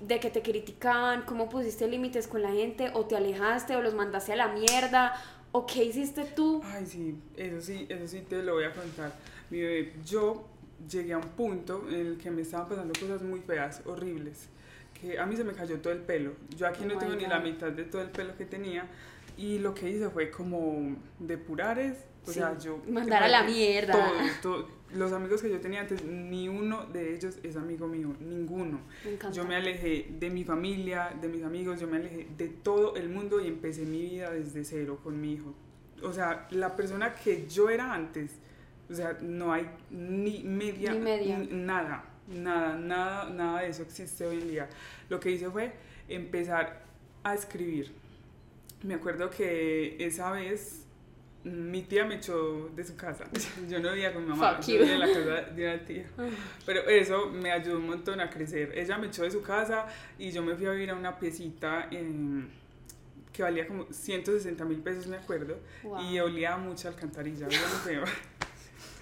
[0.00, 3.94] de que te criticaban, cómo pusiste límites con la gente, o te alejaste, o los
[3.94, 5.14] mandaste a la mierda,
[5.52, 6.60] o qué hiciste tú.
[6.64, 9.12] Ay, sí, eso sí, eso sí te lo voy a contar.
[9.50, 10.46] Mi bebé, yo
[10.88, 14.48] llegué a un punto en el que me estaban pasando cosas muy feas, horribles,
[15.00, 16.32] que a mí se me cayó todo el pelo.
[16.56, 18.86] Yo aquí no oh tengo ni la mitad de todo el pelo que tenía,
[19.36, 21.96] y lo que hice fue como depurar es
[22.28, 22.80] o sea, yo...
[22.88, 24.12] Mandar a la mierda.
[24.92, 28.80] los amigos que yo tenía antes, ni uno de ellos es amigo mío, ninguno.
[29.32, 33.08] yo me alejé de mi familia, de mis amigos, yo me alejé de todo el
[33.08, 35.54] mundo y empecé mi vida desde cero con mi hijo.
[36.02, 38.36] O sea, la persona que yo era antes,
[38.90, 41.38] o sea, no hay ni media, ni media.
[41.50, 44.68] nada, nada, nada, nada de eso existe hoy en día.
[45.08, 45.72] Lo que hice fue
[46.08, 46.84] empezar
[47.24, 47.92] a escribir.
[48.82, 50.86] Me acuerdo que esa vez
[51.44, 53.24] mi tía me echó de su casa.
[53.68, 56.06] Yo no vivía con mi mamá, yo vivía en la casa de una tía.
[56.66, 58.72] Pero eso me ayudó un montón a crecer.
[58.76, 59.86] Ella me echó de su casa
[60.18, 61.88] y yo me fui a vivir a una piecita
[63.32, 65.58] que valía como 160 mil pesos, me acuerdo.
[66.02, 68.04] Y olía mucho alcantarilla, olía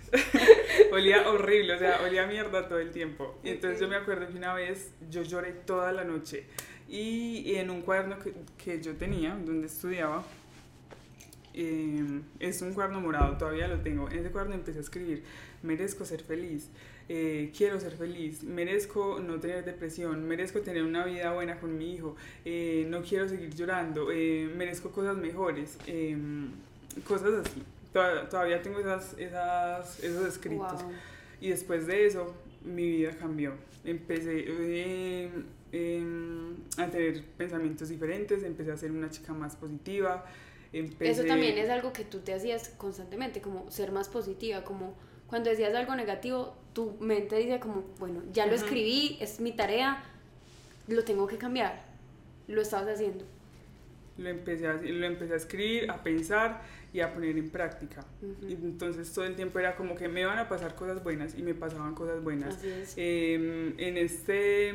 [0.93, 3.39] olía horrible, o sea, olía mierda todo el tiempo.
[3.43, 6.47] Y entonces yo me acuerdo que una vez yo lloré toda la noche.
[6.89, 10.25] Y, en un cuaderno que, que yo tenía, donde estudiaba,
[11.57, 14.11] Em, es un cuaderno morado, todavía lo tengo.
[14.11, 15.23] En ese cuaderno empecé a escribir,
[15.63, 16.69] merezco ser feliz,
[17.09, 21.95] eh, quiero ser feliz, merezco no tener depresión, merezco tener una vida buena con mi
[21.95, 22.15] hijo,
[22.45, 26.51] eh, no quiero seguir llorando, eh, merezco cosas mejores, em,
[27.09, 27.63] cosas así.
[27.93, 30.85] Todavía tengo esas, esas, esos escritos.
[31.41, 33.55] Y después de eso, mi vida cambió.
[33.83, 35.31] Empecé
[35.73, 40.27] em, a tener pensamientos diferentes, empecé a ser una chica más positiva.
[41.01, 44.95] Eso también es algo que tú te hacías constantemente, como ser más positiva, como
[45.27, 50.05] cuando decías algo negativo, tu mente dice como, bueno, ya lo escribí, es mi tarea,
[50.89, 51.85] lo tengo que cambiar.
[52.49, 53.25] Lo estabas haciendo.
[54.19, 56.63] Lo empecé a, lo empecé a escribir, a pensar
[56.93, 58.05] y a poner en práctica.
[58.49, 61.43] y entonces todo el tiempo era como que me van a pasar cosas buenas y
[61.43, 62.59] me pasaban cosas buenas.
[62.97, 64.75] Em, en este,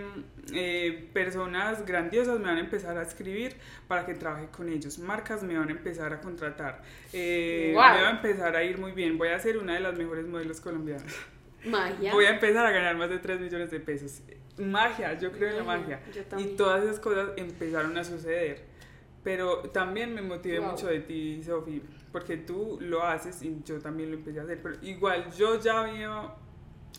[0.53, 3.55] eh, personas grandiosas me van a empezar a escribir
[3.87, 4.99] para que trabaje con ellos.
[4.99, 6.81] Marcas me van a empezar a contratar.
[7.13, 9.17] Eh, me va a empezar a ir muy bien.
[9.17, 11.13] Voy a ser una de las mejores modelos colombianas.
[11.65, 12.11] Magia.
[12.11, 14.21] Voy a empezar a ganar más de 3 millones de pesos.
[14.57, 15.99] Magia, yo creo en la magia.
[16.37, 18.63] Y todas esas cosas empezaron a suceder.
[19.23, 24.11] Pero también me motivé mucho de ti, Sofi, porque tú lo haces y yo también
[24.11, 24.61] lo empecé a hacer.
[24.61, 26.33] Pero igual yo ya había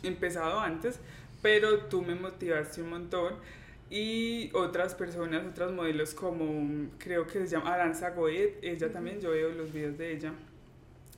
[0.02, 1.00] empezado antes,
[1.40, 3.34] pero tú me motivaste un montón.
[3.90, 9.30] Y otras personas, otros modelos como creo que se llama Aranza Goet, ella también, yo
[9.32, 10.32] veo los videos de ella.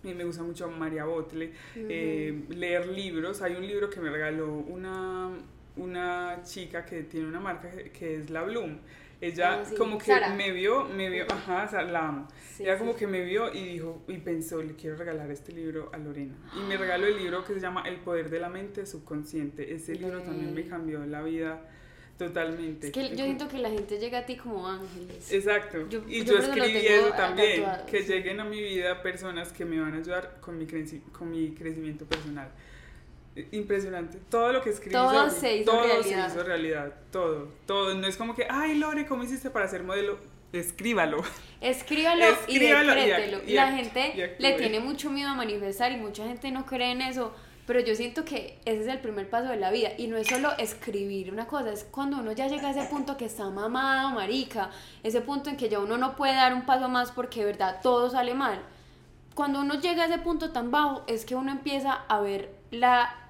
[0.02, 3.42] Y me gusta mucho María Botle, eh, leer libros.
[3.42, 5.30] Hay un libro que me regaló una,
[5.76, 8.80] una chica que tiene una marca que es La Bloom
[9.20, 12.28] ella ah, como que me vio, me vio, ajá, la amo.
[12.58, 15.98] ella como que me vio y dijo, y pensó, le quiero regalar este libro a
[15.98, 16.34] Lorena.
[16.56, 19.74] Y me regaló el libro que se llama El poder de la mente subconsciente.
[19.74, 21.62] Ese libro también me cambió la vida
[22.18, 22.88] totalmente.
[22.88, 25.32] Es que yo siento que la gente llega a ti como ángeles.
[25.32, 25.86] Exacto.
[26.06, 29.98] y yo, escribí eso también, que lleguen a mi vida personas que me van a
[29.98, 30.66] ayudar con mi,
[31.12, 32.48] con mi crecimiento personal.
[33.52, 34.18] Impresionante.
[34.30, 34.92] Todo lo que escribí.
[34.92, 36.28] Todo se hizo todo realidad.
[36.28, 36.94] se hizo realidad.
[37.10, 37.48] Todo.
[37.66, 37.94] Todo.
[37.94, 40.18] No es como que, ay, Lore, ¿cómo hiciste para ser modelo?
[40.52, 41.22] Escríbalo.
[41.60, 43.40] Escríbalo, y decrételo.
[43.48, 47.34] La gente le tiene mucho miedo a manifestar y mucha gente no cree en eso.
[47.66, 49.90] Pero yo siento que ese es el primer paso de la vida.
[49.96, 53.16] Y no es solo escribir una cosa, es cuando uno ya llega a ese punto
[53.16, 54.70] que está mamado, marica.
[55.02, 57.80] Ese punto en que ya uno no puede dar un paso más porque, de verdad,
[57.82, 58.60] todo sale mal.
[59.34, 63.23] Cuando uno llega a ese punto tan bajo, es que uno empieza a ver la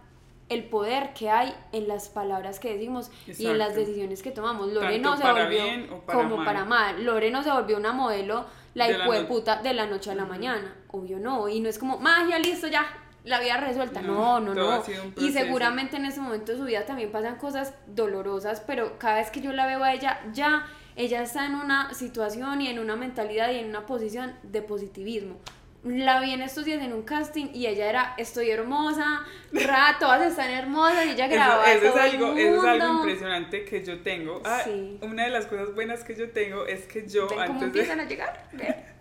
[0.48, 4.72] el poder que hay en las palabras que decimos y en las decisiones que tomamos.
[4.72, 7.04] Lore no se volvió como para mal.
[7.04, 10.74] Lore no se volvió una modelo la de puta de la noche a la mañana.
[10.88, 11.48] Obvio no.
[11.48, 12.86] Y no es como magia, listo, ya,
[13.24, 14.02] la vida resuelta.
[14.02, 14.82] No, no, no.
[15.16, 19.30] Y seguramente en ese momento de su vida también pasan cosas dolorosas, pero cada vez
[19.30, 22.96] que yo la veo a ella, ya ella está en una situación y en una
[22.96, 25.36] mentalidad y en una posición de positivismo
[25.84, 30.26] la vi en estos días en un casting y ella era estoy hermosa, ra, todas
[30.26, 34.40] están hermosas y ella grababa eso, es algo eso es algo impresionante que yo tengo.
[34.44, 34.62] Ah,
[35.02, 38.48] una de las cosas buenas que yo tengo es que yo antes de a llegar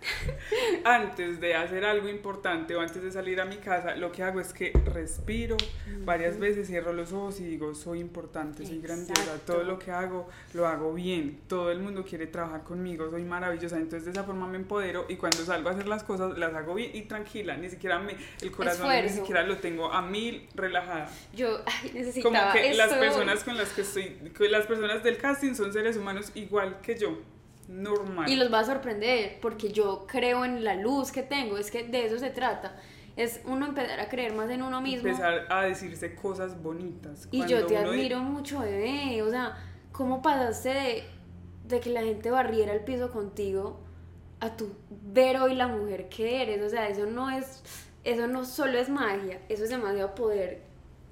[0.84, 4.40] antes de hacer algo importante o antes de salir a mi casa lo que hago
[4.40, 5.56] es que respiro
[6.04, 10.28] varias veces cierro los ojos y digo soy importante soy grandiosa todo lo que hago
[10.52, 14.46] lo hago bien todo el mundo quiere trabajar conmigo soy maravillosa entonces de esa forma
[14.46, 17.98] me empodero y cuando salgo a hacer las cosas las hago y tranquila, ni siquiera
[17.98, 21.08] me, el corazón ni siquiera lo tengo a mil relajada.
[21.34, 24.18] Yo ay, necesitaba Como que las personas con las que estoy,
[24.50, 27.18] las personas del casting son seres humanos igual que yo.
[27.66, 28.28] Normal.
[28.28, 31.84] Y los va a sorprender porque yo creo en la luz que tengo, es que
[31.84, 32.76] de eso se trata
[33.16, 35.08] es uno empezar a creer más en uno mismo.
[35.08, 37.28] Empezar a decirse cosas bonitas.
[37.30, 39.22] Y yo te admiro mucho, bebé.
[39.22, 39.56] O sea,
[39.92, 41.04] ¿cómo pasaste de,
[41.64, 43.83] de, que la gente barriera el piso contigo
[44.44, 46.62] a tu ver hoy la mujer que eres.
[46.62, 47.62] O sea, eso no es,
[48.04, 50.60] eso no solo es magia, eso es demasiado poder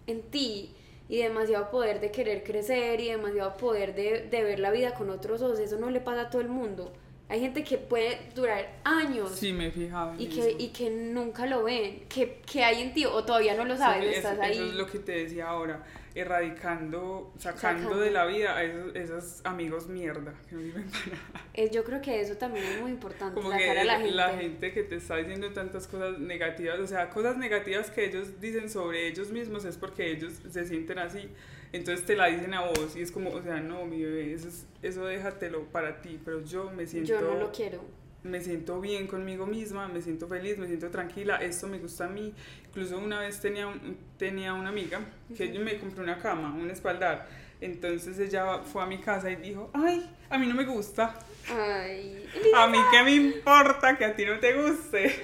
[0.06, 0.74] en ti
[1.08, 5.10] y demasiado poder de querer crecer y demasiado poder de, de ver la vida con
[5.10, 5.58] otros ojos.
[5.58, 6.92] Eso no le pasa a todo el mundo.
[7.28, 9.30] Hay gente que puede durar años.
[9.30, 10.14] Sí, me he fijado.
[10.18, 12.04] y, que, y que nunca lo ven.
[12.08, 14.16] Que, que hay en ti o todavía no lo sabes.
[14.16, 14.52] estás ahí.
[14.52, 15.82] Eso es lo que te decía ahora
[16.14, 21.46] erradicando, sacando, de la vida a esos, esos amigos mierda que no viven para nada.
[21.54, 23.34] Eh, yo creo que eso también es muy importante.
[23.34, 24.12] Como que la, gente.
[24.12, 28.40] la gente que te está diciendo tantas cosas negativas, o sea, cosas negativas que ellos
[28.40, 31.28] dicen sobre ellos mismos es porque ellos se sienten así.
[31.72, 34.48] Entonces te la dicen a vos y es como, o sea, no, mi bebé, eso,
[34.82, 37.08] eso déjatelo para ti, pero yo me siento...
[37.08, 37.80] Yo no lo quiero
[38.24, 42.08] me siento bien conmigo misma, me siento feliz, me siento tranquila, esto me gusta a
[42.08, 42.32] mí.
[42.72, 43.70] Incluso una vez tenía,
[44.16, 44.98] tenía una amiga
[45.36, 47.28] que yo me compró una cama, un espaldar.
[47.60, 51.14] Entonces ella fue a mi casa y dijo, ay, a mí no me gusta.
[51.50, 55.22] Ay, a mí qué me importa que a ti no te guste.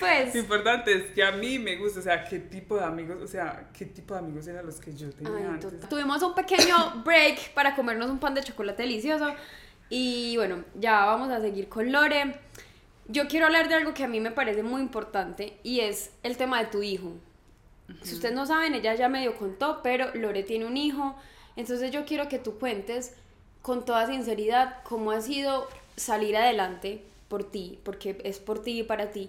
[0.00, 0.34] Pues.
[0.34, 3.26] Lo importante es que a mí me gusta, o sea, qué tipo de amigos, o
[3.28, 5.88] sea, qué tipo de amigos eran los que yo tenía antes.
[5.88, 9.32] Tuvimos un pequeño break para comernos un pan de chocolate delicioso.
[9.88, 12.34] Y bueno, ya vamos a seguir con Lore.
[13.10, 16.36] Yo quiero hablar de algo que a mí me parece muy importante y es el
[16.36, 17.10] tema de tu hijo.
[18.02, 21.16] Si ustedes no saben, ella ya medio contó, pero Lore tiene un hijo.
[21.56, 23.16] Entonces yo quiero que tú cuentes
[23.62, 28.82] con toda sinceridad cómo ha sido salir adelante por ti, porque es por ti y
[28.84, 29.28] para ti,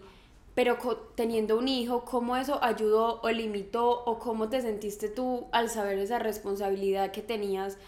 [0.54, 0.78] pero
[1.16, 5.98] teniendo un hijo, cómo eso ayudó o limitó o cómo te sentiste tú al saber
[5.98, 7.80] esa responsabilidad que tenías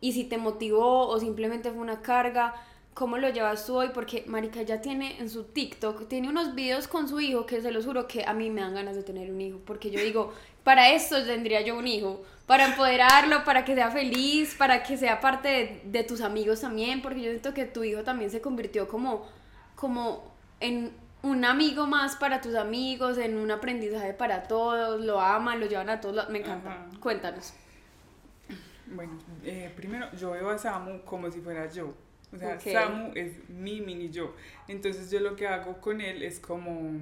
[0.00, 2.54] y si te motivó o simplemente fue una carga,
[3.00, 6.86] cómo lo llevas tú hoy, porque Marica ya tiene en su TikTok, tiene unos videos
[6.86, 9.30] con su hijo que se los juro que a mí me dan ganas de tener
[9.30, 10.34] un hijo, porque yo digo,
[10.64, 15.18] para esto tendría yo un hijo, para empoderarlo, para que sea feliz, para que sea
[15.18, 18.86] parte de, de tus amigos también, porque yo siento que tu hijo también se convirtió
[18.86, 19.26] como,
[19.76, 25.58] como en un amigo más para tus amigos, en un aprendizaje para todos, lo aman,
[25.58, 26.86] lo llevan a todos, me encanta.
[27.00, 27.54] Cuéntanos.
[28.88, 31.94] Bueno, eh, primero yo veo a Samu como si fuera yo.
[32.32, 34.34] O sea, Samu es mi mini yo.
[34.68, 37.00] Entonces yo lo que hago con él es como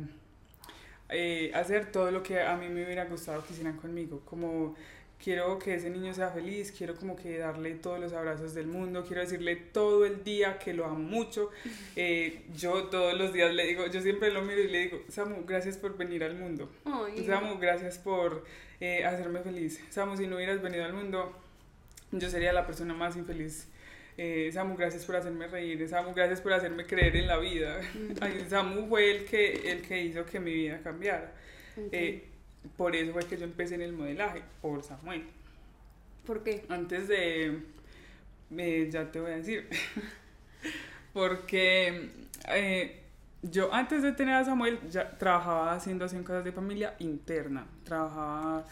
[1.10, 4.20] eh, hacer todo lo que a mí me hubiera gustado que hicieran conmigo.
[4.24, 4.74] Como
[5.22, 9.04] quiero que ese niño sea feliz, quiero como que darle todos los abrazos del mundo,
[9.06, 11.50] quiero decirle todo el día que lo amo mucho.
[12.00, 15.44] Eh, yo todos los días le digo, yo siempre lo miro y le digo, Samu,
[15.44, 16.70] gracias por venir al mundo.
[17.26, 18.44] Samu, gracias por
[18.80, 19.80] hacerme feliz.
[19.90, 21.34] Samu, si no hubieras venido al mundo,
[22.12, 23.66] yo sería la persona más infeliz.
[24.20, 27.80] Eh, Samu, gracias por hacerme reír, Samu, gracias por hacerme creer en la vida.
[28.48, 31.32] Samu fue el que, el que hizo que mi vida cambiara.
[31.92, 32.24] Eh,
[32.76, 35.22] por eso fue que yo empecé en el modelaje, por Samuel.
[36.26, 36.64] ¿Por qué?
[36.68, 37.60] Antes de...
[38.56, 39.68] Eh, ya te voy a decir.
[41.12, 42.10] Porque
[42.48, 43.00] eh,
[43.42, 47.66] yo antes de tener a Samuel ya trabajaba haciendo, haciendo cosas de familia interna.
[47.84, 48.66] Trabajaba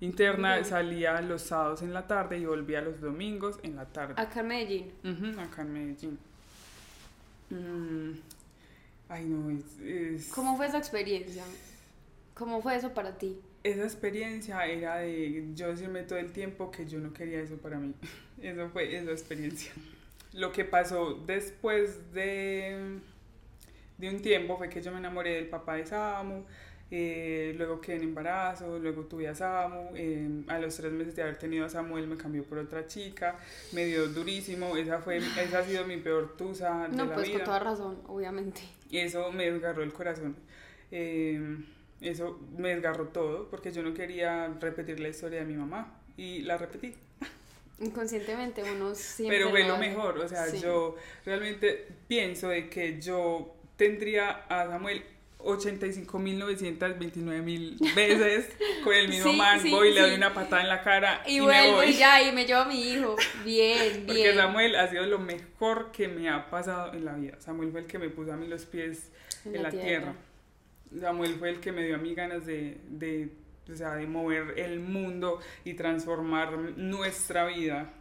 [0.00, 4.14] interna, salía los sábados en la tarde y volvía los domingos en la tarde.
[4.16, 4.92] Acá en Medellín.
[5.38, 6.18] acá en Medellín.
[7.50, 8.12] Mm,
[9.08, 11.44] ay, no, es, ¿Cómo fue esa experiencia?
[12.34, 13.38] ¿Cómo fue eso para ti?
[13.62, 17.78] Esa experiencia era de yo decirme todo el tiempo que yo no quería eso para
[17.78, 17.92] mí.
[18.40, 19.70] Eso fue esa experiencia.
[20.32, 23.00] Lo que pasó después de,
[23.98, 26.44] de un tiempo fue que yo me enamoré del papá de Samu
[26.90, 31.22] eh, luego quedé en embarazo, luego tuve a Samu, eh, a los tres meses de
[31.22, 33.36] haber tenido a Samuel me cambió por otra chica,
[33.72, 37.30] me dio durísimo, esa, fue, esa ha sido mi peor tusa de no, la pues
[37.30, 38.62] con toda razón, obviamente.
[38.90, 40.34] Y eso me desgarró el corazón.
[40.90, 41.58] Eh,
[42.00, 46.42] eso me desgarró todo porque yo no quería repetir la historia de mi mamá y
[46.42, 46.94] la repetí.
[47.78, 49.38] Inconscientemente uno siempre...
[49.38, 55.02] Pero fue lo mejor, o sea, yo realmente pienso de que yo tendría a Samuel
[55.44, 58.50] 85.929.000 veces
[58.84, 61.78] con el mismo man, voy y le doy una patada en la cara y, vuelvo
[61.78, 63.16] me y ya, y me llevo a mi hijo.
[63.44, 64.06] Bien, bien.
[64.06, 67.40] Porque Samuel ha sido lo mejor que me ha pasado en la vida.
[67.40, 69.10] Samuel fue el que me puso a mí los pies
[69.44, 70.14] en, la, tierra.
[70.98, 73.30] Samuel fue el que me dio a mí ganas de, de,
[73.70, 77.92] o sea, de mover el mundo y transformar nuestra vida.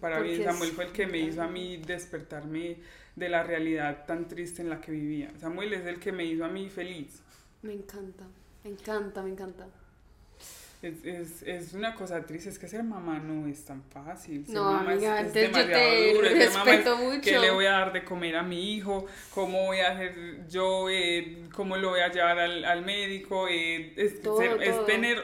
[0.00, 2.78] Para mí, Samuel fue el que me hizo a mí despertarme
[3.16, 5.30] de la realidad tan triste en la que vivía.
[5.38, 7.22] Samuel es el que me hizo a mí feliz.
[7.62, 8.24] Me encanta,
[8.64, 9.66] me encanta, me encanta.
[10.82, 14.46] Es, es, es una cosa triste, es que ser mamá no es tan fácil.
[14.46, 16.28] Ser no, mamá amiga, es, yo te duro.
[16.28, 17.20] respeto mucho.
[17.20, 19.04] ¿Qué le voy a dar de comer a mi hijo?
[19.34, 20.88] ¿Cómo voy a hacer yo?
[20.88, 23.46] Eh, ¿Cómo lo voy a llevar al, al médico?
[23.46, 24.14] Eh, es,
[24.62, 25.22] es tener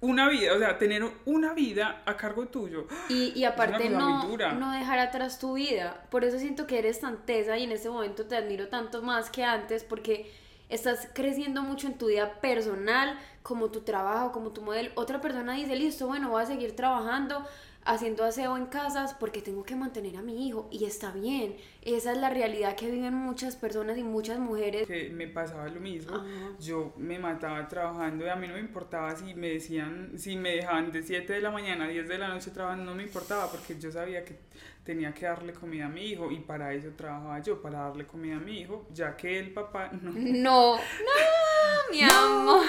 [0.00, 2.86] una vida, o sea, tener una vida a cargo tuyo.
[3.08, 6.04] Y, y aparte no, no dejar atrás tu vida.
[6.10, 9.30] Por eso siento que eres tan tesa y en este momento te admiro tanto más
[9.30, 10.32] que antes porque
[10.70, 14.90] estás creciendo mucho en tu vida personal, como tu trabajo, como tu modelo.
[14.94, 17.44] Otra persona dice, listo, bueno, voy a seguir trabajando,
[17.90, 21.56] haciendo aseo en casas porque tengo que mantener a mi hijo y está bien.
[21.82, 24.86] Esa es la realidad que viven muchas personas y muchas mujeres.
[24.86, 26.22] Que me pasaba lo mismo.
[26.60, 30.56] Yo me mataba trabajando y a mí no me importaba si me decían, si me
[30.56, 33.50] dejaban de 7 de la mañana a 10 de la noche trabajando, no me importaba
[33.50, 34.38] porque yo sabía que
[34.84, 38.36] tenía que darle comida a mi hijo y para eso trabajaba yo, para darle comida
[38.36, 40.12] a mi hijo, ya que el papá no.
[40.12, 42.66] No, no, mi amor.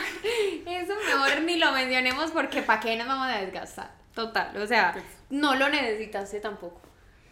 [0.65, 4.00] Eso mejor ni lo mencionemos porque ¿para qué nos vamos a desgastar?
[4.13, 6.81] Total, o sea, pues no lo necesitaste tampoco.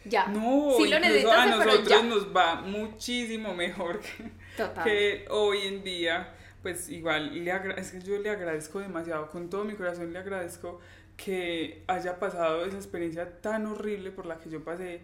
[0.06, 0.28] Ya.
[0.28, 0.98] No, sí lo
[1.32, 4.00] a nosotros nos va muchísimo mejor
[4.84, 6.36] que, hoy en día.
[6.62, 10.82] Pues igual, le es que yo le agradezco demasiado, con todo mi corazón le agradezco
[11.24, 15.02] que haya pasado esa experiencia tan horrible por la que yo pasé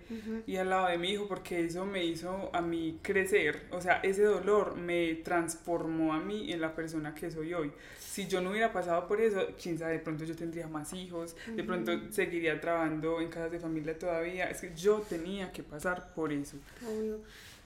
[0.48, 4.00] y al lado de mi hijo, porque eso me hizo a mí crecer, o sea,
[4.02, 7.72] ese dolor me transformó a mí en la persona que soy hoy.
[8.00, 11.36] Si yo no hubiera pasado por eso, quién sabe, de pronto yo tendría más hijos,
[11.54, 16.14] de pronto seguiría trabajando en casas de familia todavía, es que yo tenía que pasar
[16.14, 16.56] por eso.
[16.88, 17.20] Obvio.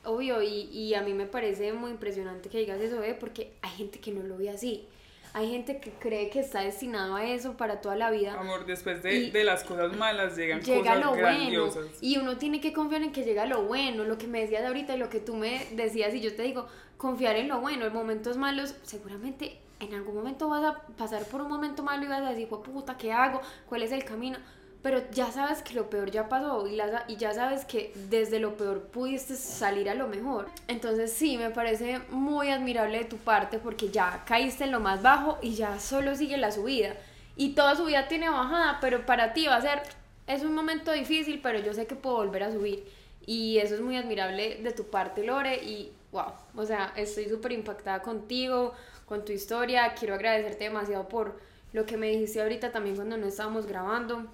[0.05, 3.15] Obvio, y, y a mí me parece muy impresionante que digas eso, ¿eh?
[3.19, 4.87] porque hay gente que no lo ve así
[5.33, 8.39] hay gente que cree que está destinado a eso para toda la vida.
[8.39, 11.83] Amor, después de, de las cosas malas llegan llega cosas lo grandiosas.
[11.83, 14.65] Bueno, y uno tiene que confiar en que llega lo bueno, lo que me decías
[14.65, 16.67] ahorita y lo que tú me decías y yo te digo,
[16.97, 21.41] confiar en lo bueno, en momentos malos, seguramente en algún momento vas a pasar por
[21.41, 23.41] un momento malo y vas a decir, puta, ¿qué hago?
[23.67, 24.37] ¿Cuál es el camino?
[24.81, 28.55] Pero ya sabes que lo peor ya pasó y, y ya sabes que desde lo
[28.55, 30.47] peor pudiste salir a lo mejor.
[30.67, 35.01] Entonces sí, me parece muy admirable de tu parte porque ya caíste en lo más
[35.01, 36.93] bajo y ya solo sigue la subida.
[37.35, 39.81] Y toda su vida tiene bajada, pero para ti va a ser,
[40.27, 42.85] es un momento difícil, pero yo sé que puedo volver a subir.
[43.25, 47.51] Y eso es muy admirable de tu parte, Lore, y wow, o sea, estoy súper
[47.51, 48.73] impactada contigo,
[49.05, 49.93] con tu historia.
[49.93, 51.39] Quiero agradecerte demasiado por
[51.73, 54.25] lo que me dijiste ahorita también cuando no estábamos grabando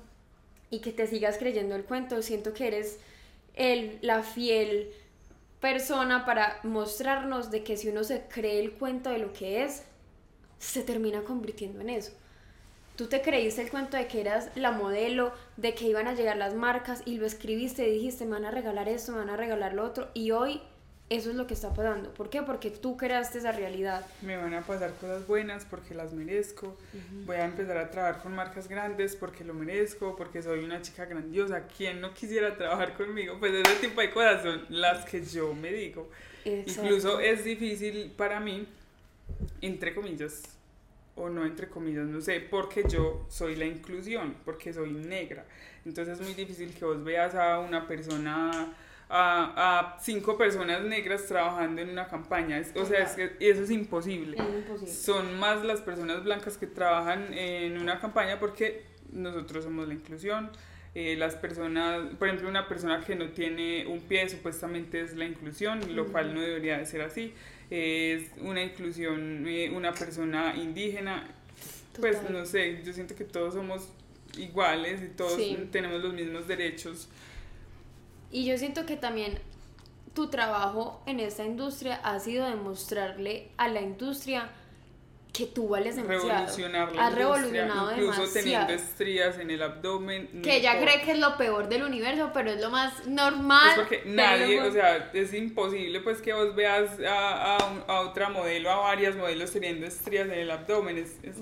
[0.76, 2.22] y que te sigas creyendo el cuento.
[2.22, 3.00] Siento que eres
[3.54, 4.92] el, la fiel
[5.62, 9.84] persona para mostrarnos de que si uno se cree el cuento de lo que es,
[10.60, 12.12] se termina convirtiendo en eso.
[12.98, 16.38] Tú te creíste el cuento de que eras la modelo, de que iban a llegar
[16.38, 19.38] las marcas y lo escribiste y dijiste, me van a regalar esto, me van a
[19.38, 20.62] regalar lo otro y hoy
[21.10, 22.14] eso es lo que está pasando.
[22.14, 22.42] ¿Por qué?
[22.42, 24.06] Porque tú creaste esa realidad.
[24.22, 26.76] Me van a pasar cosas buenas porque las merezco.
[27.26, 31.06] Voy a empezar a trabajar con marcas grandes porque lo merezco, porque soy una chica
[31.06, 31.68] grandiosa.
[31.68, 33.38] ¿Quién no quisiera trabajar conmigo?
[33.40, 36.10] Pues ese tipo de cosas son las que yo me digo.
[36.44, 38.68] Incluso es difícil para mí,
[39.62, 40.44] entre comillas,
[41.16, 45.46] o no entre comillas, no sé, porque yo soy la inclusión, porque soy negra.
[45.86, 48.76] Entonces es muy difícil que vos veas a una persona
[49.10, 52.62] a, cinco personas negras trabajando en una campaña.
[52.76, 54.38] o sea, es que eso es imposible.
[54.88, 60.50] Son más las personas blancas que trabajan en una campaña porque nosotros somos la inclusión.
[60.94, 65.26] Eh, las personas, por ejemplo, una persona que no tiene un pie supuestamente es la
[65.26, 67.34] inclusión, lo cual no debería de ser así.
[67.70, 71.28] es una inclusión, eh, una persona indígena.
[72.00, 73.90] Pues no sé, yo siento que todos somos
[74.38, 75.40] iguales y todos
[75.72, 77.10] tenemos los mismos derechos.
[78.36, 79.40] Y yo siento que también
[80.14, 84.50] tu trabajo en esta industria ha sido demostrarle a la industria
[85.36, 86.30] que tú vales demasiado.
[86.30, 90.42] Revolucionar revolucionado incluso teniendo estrías en el abdomen.
[90.42, 93.72] Que ella cree que es lo peor del universo, pero es lo más normal.
[93.72, 97.58] Es porque nadie, o sea, es imposible pues que vos veas a,
[97.88, 100.98] a, otra modelo, a varias modelos teniendo estrías en el abdomen.
[100.98, 101.36] Es, es,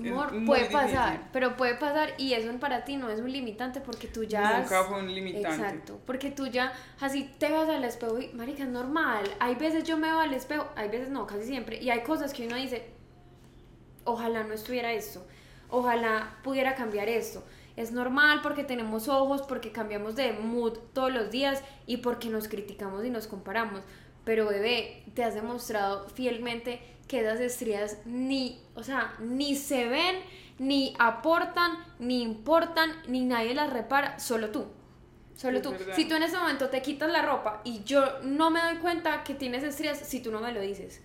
[0.46, 4.24] puede pasar, pero puede pasar y eso para ti no es un limitante porque tú
[4.24, 4.60] ya...
[4.60, 5.48] Nunca fue un limitante.
[5.48, 9.24] Exacto, porque tú ya así te vas al espejo y, marica, es normal.
[9.40, 11.82] Hay veces yo me veo al espejo, hay veces no, casi siempre.
[11.82, 12.94] Y hay cosas que uno dice,
[14.04, 15.26] ojalá no estuviera esto,
[15.70, 17.44] ojalá pudiera cambiar esto.
[17.76, 22.46] Es normal porque tenemos ojos, porque cambiamos de mood todos los días y porque nos
[22.46, 23.82] criticamos y nos comparamos.
[24.24, 30.16] Pero bebé, te has demostrado fielmente que esas estrías ni, o sea, ni se ven,
[30.58, 34.66] ni aportan, ni importan, ni nadie las repara, solo tú.
[35.34, 35.74] Solo tú.
[35.96, 39.24] Si tú en ese momento te quitas la ropa y yo no me doy cuenta
[39.24, 41.02] que tienes estrías si tú no me lo dices.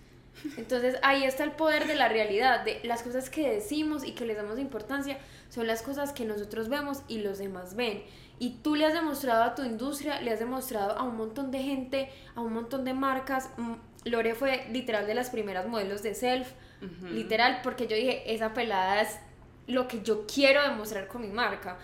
[0.56, 4.24] Entonces ahí está el poder de la realidad, de las cosas que decimos y que
[4.24, 5.18] les damos importancia
[5.48, 8.02] son las cosas que nosotros vemos y los demás ven.
[8.38, 11.58] Y tú le has demostrado a tu industria, le has demostrado a un montón de
[11.58, 13.50] gente, a un montón de marcas.
[13.58, 13.74] Mm,
[14.04, 16.48] Lore fue literal de las primeras modelos de Self,
[17.10, 19.18] literal, porque yo dije, esa pelada es
[19.66, 21.76] lo que yo quiero demostrar con mi marca,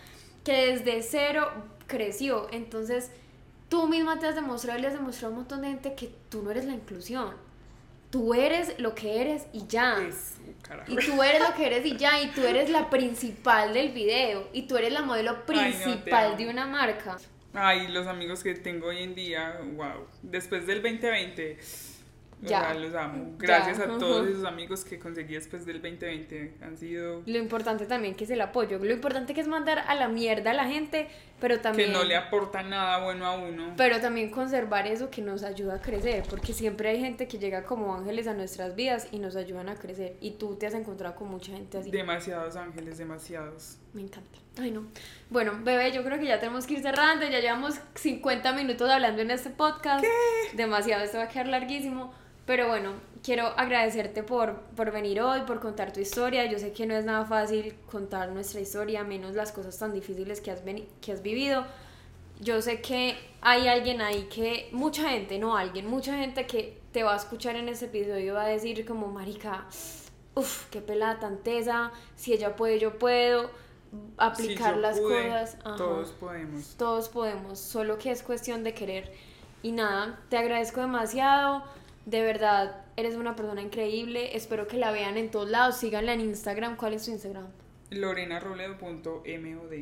[0.42, 1.50] que desde cero
[1.86, 2.46] creció.
[2.50, 3.10] Entonces
[3.68, 6.10] tú misma te has demostrado y le has demostrado a un montón de gente que
[6.30, 7.34] tú no eres la inclusión
[8.10, 9.98] tú eres lo que eres y ya.
[10.86, 14.48] y tú eres lo que eres y ya, y tú eres la principal del video,
[14.52, 17.16] y tú eres la modelo principal de una marca.
[17.52, 20.06] Ay, los amigos que tengo hoy en día, wow.
[20.22, 21.58] Después del 2020
[22.42, 22.74] ya.
[22.74, 23.34] los amo.
[23.38, 26.54] Gracias a todos esos amigos que conseguí después del 2020.
[26.62, 27.22] Han sido.
[27.26, 28.78] Lo importante también que es el apoyo.
[28.78, 31.08] Lo importante que es mandar a la mierda a la gente,
[31.40, 31.90] pero también.
[31.90, 33.74] Que no le aporta nada bueno a uno.
[33.76, 36.24] Pero también conservar eso que nos ayuda a crecer.
[36.28, 39.74] Porque siempre hay gente que llega como ángeles a nuestras vidas y nos ayudan a
[39.74, 40.16] crecer.
[40.20, 41.90] Y tú te has encontrado con mucha gente así.
[41.90, 43.76] Demasiados ángeles, demasiados.
[43.92, 44.38] Me encanta.
[44.58, 44.86] Ay, no.
[45.28, 47.26] Bueno, bebé, yo creo que ya tenemos que ir cerrando.
[47.26, 50.02] Ya llevamos 50 minutos hablando en este podcast.
[50.02, 50.56] ¿Qué?
[50.56, 52.14] Demasiado, esto va a quedar larguísimo.
[52.46, 52.92] Pero bueno,
[53.24, 56.46] quiero agradecerte por, por venir hoy, por contar tu historia.
[56.46, 60.40] Yo sé que no es nada fácil contar nuestra historia, menos las cosas tan difíciles
[60.40, 60.62] que has,
[61.00, 61.66] que has vivido.
[62.40, 67.02] Yo sé que hay alguien ahí que, mucha gente, no alguien, mucha gente que te
[67.02, 69.66] va a escuchar en este episodio va a decir como, marica,
[70.34, 73.50] uff, qué pelada tan tesa, si ella puede, yo puedo
[74.18, 75.58] aplicar las cosas.
[75.76, 76.76] Todos podemos.
[76.76, 79.12] Todos podemos, solo que es cuestión de querer.
[79.62, 81.64] Y nada, te agradezco demasiado.
[82.06, 84.34] De verdad, eres una persona increíble.
[84.36, 85.76] Espero que la vean en todos lados.
[85.76, 86.76] Síganla en Instagram.
[86.76, 87.46] ¿Cuál es su Instagram?
[87.90, 89.72] lorenarroledo.mod.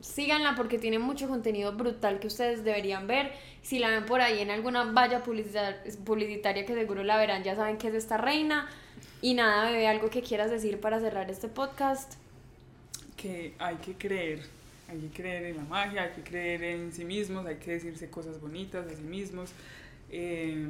[0.00, 3.32] Síganla porque tiene mucho contenido brutal que ustedes deberían ver.
[3.62, 7.78] Si la ven por ahí en alguna valla publicitaria que seguro la verán, ya saben
[7.78, 8.68] que es esta reina.
[9.22, 12.14] Y nada, bebé, algo que quieras decir para cerrar este podcast.
[13.16, 14.42] Que hay que creer,
[14.90, 18.10] hay que creer en la magia, hay que creer en sí mismos, hay que decirse
[18.10, 19.52] cosas bonitas de sí mismos.
[20.10, 20.68] Eh,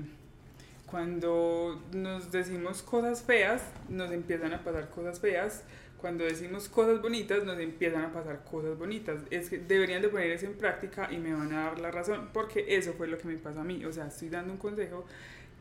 [0.87, 5.65] cuando nos decimos cosas feas, nos empiezan a pasar cosas feas.
[5.99, 9.23] Cuando decimos cosas bonitas, nos empiezan a pasar cosas bonitas.
[9.31, 12.29] Es que deberían de poner eso en práctica y me van a dar la razón,
[12.35, 13.85] porque eso fue lo que me pasó a mí.
[13.87, 15.07] O sea, estoy dando un consejo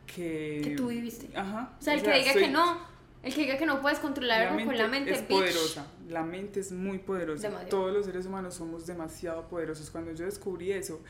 [0.06, 0.60] que...
[0.62, 1.34] Que tú viviste.
[1.34, 1.72] Ajá.
[1.80, 2.78] O sea, el que diga que no,
[3.22, 5.86] el que diga que no puedes controlar algo con la mente es poderosa.
[6.10, 7.50] La mente es muy poderosa.
[7.70, 9.90] Todos los seres humanos somos demasiado poderosos.
[9.90, 11.00] Cuando yo descubrí eso,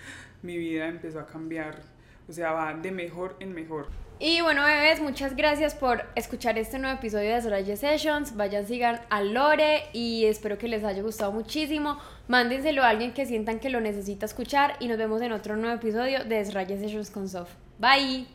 [0.42, 1.82] mi vida empezó a cambiar.
[2.28, 3.88] O sea, va de mejor en mejor.
[4.18, 8.36] Y bueno, bebés, muchas gracias por escuchar este nuevo episodio de Sraye Sessions.
[8.36, 11.98] Vayan, sigan a Lore y espero que les haya gustado muchísimo.
[12.28, 15.74] Mándenselo a alguien que sientan que lo necesita escuchar y nos vemos en otro nuevo
[15.74, 17.50] episodio de Sraye Sessions con Sof.
[17.78, 18.26] Bye.